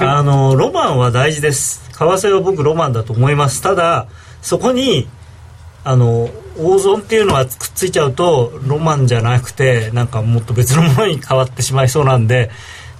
[0.00, 3.62] あのロマンは大事です為替は僕ロマンだと思います。
[3.62, 4.06] ただ
[4.42, 5.08] そこに
[5.84, 12.50] あの大損っていうのがくっついちゃうとロマンじゃなくてなんかもっと別のものに変わってしまいそうなんで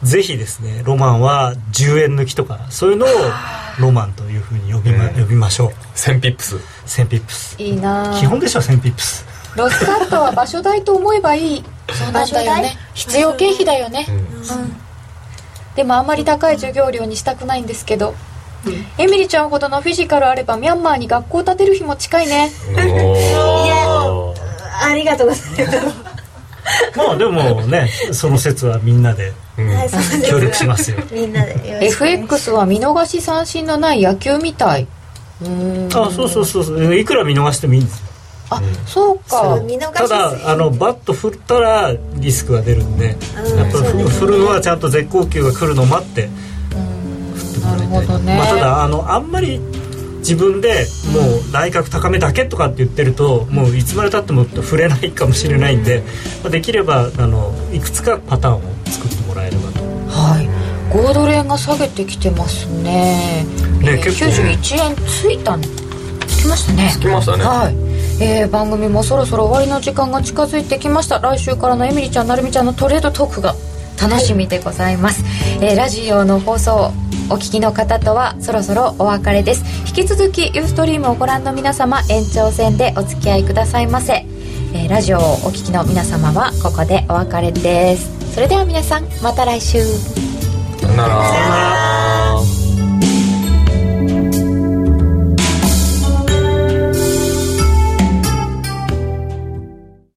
[0.03, 3.09] ぜひですねロマンは10円抜きとかそういうのを
[3.81, 5.71] ロマンというふうに呼びま,、呼びましょう。
[5.97, 6.57] 1000ピップス。
[6.87, 7.57] 1000ピップス。
[7.61, 9.25] いいな基本でしょ1000ピップス。
[9.57, 11.65] ロスカットは場所代と思えばいい。
[11.91, 12.63] そうなんだよ場所代。
[12.63, 12.77] ね。
[12.95, 14.07] 必要経費だよね。
[14.09, 14.25] うん。
[15.75, 18.15] でもあんまり高い授業料にしたくないんですけど。
[18.99, 22.51] エミリちゃんほどのフィジカルあればミャンマーに学校建てる日も近いね。
[22.77, 24.45] おー。
[24.83, 26.15] ありがとうございます。
[26.97, 29.69] まあでもねその説はみんなでうん
[30.27, 30.99] 協力しますよ。
[31.12, 31.87] みんなで。
[31.87, 34.87] FX は見逃し三振のない野球みたい。
[35.43, 35.87] うーん。
[35.87, 36.95] あそうそうそうそう。
[36.95, 38.07] いくら見逃してもいいんですよ。
[38.51, 39.41] あ、そうか。
[39.41, 46.29] そう見逃ただあのバット振ったらリスクが出るんで、うんやっぱ振るのはちゃんと絶好球が来るのを待って
[47.65, 48.37] なるほどね。
[48.37, 49.61] まあ、ただあのあんまり
[50.19, 56.03] 自分でもう内角高めだけとかって言ってるともういつまでたっても触れないかもしれないんで、
[56.43, 60.49] まあ、できればあのいくつかパターンを作ってもらえればとはい。
[60.91, 62.83] 5ドル円が下げてきてますね。
[62.85, 63.47] ね
[63.83, 65.69] えー結構91円ついたんつ
[66.43, 66.91] きましたね。
[66.93, 67.75] つきましたねはい。
[68.23, 73.55] えー番組もそろそろ終わりの時間が近づいてきました来週からのエミリちゃんなるみちゃんのトレードトークが
[74.01, 75.23] 楽しみでございます、
[75.61, 76.93] えーラジオの放送
[77.31, 79.64] お聞きの方とはそろそろお別れです。
[79.89, 84.27] 引き続きユーストリームをご覧の皆様延長戦でお付き合いくださいませ、
[84.75, 88.35] えーラジオをお聞きの皆様はここでお別れです。
[88.35, 89.83] それでは皆さんまた来週。
[89.85, 92.24] さよなら。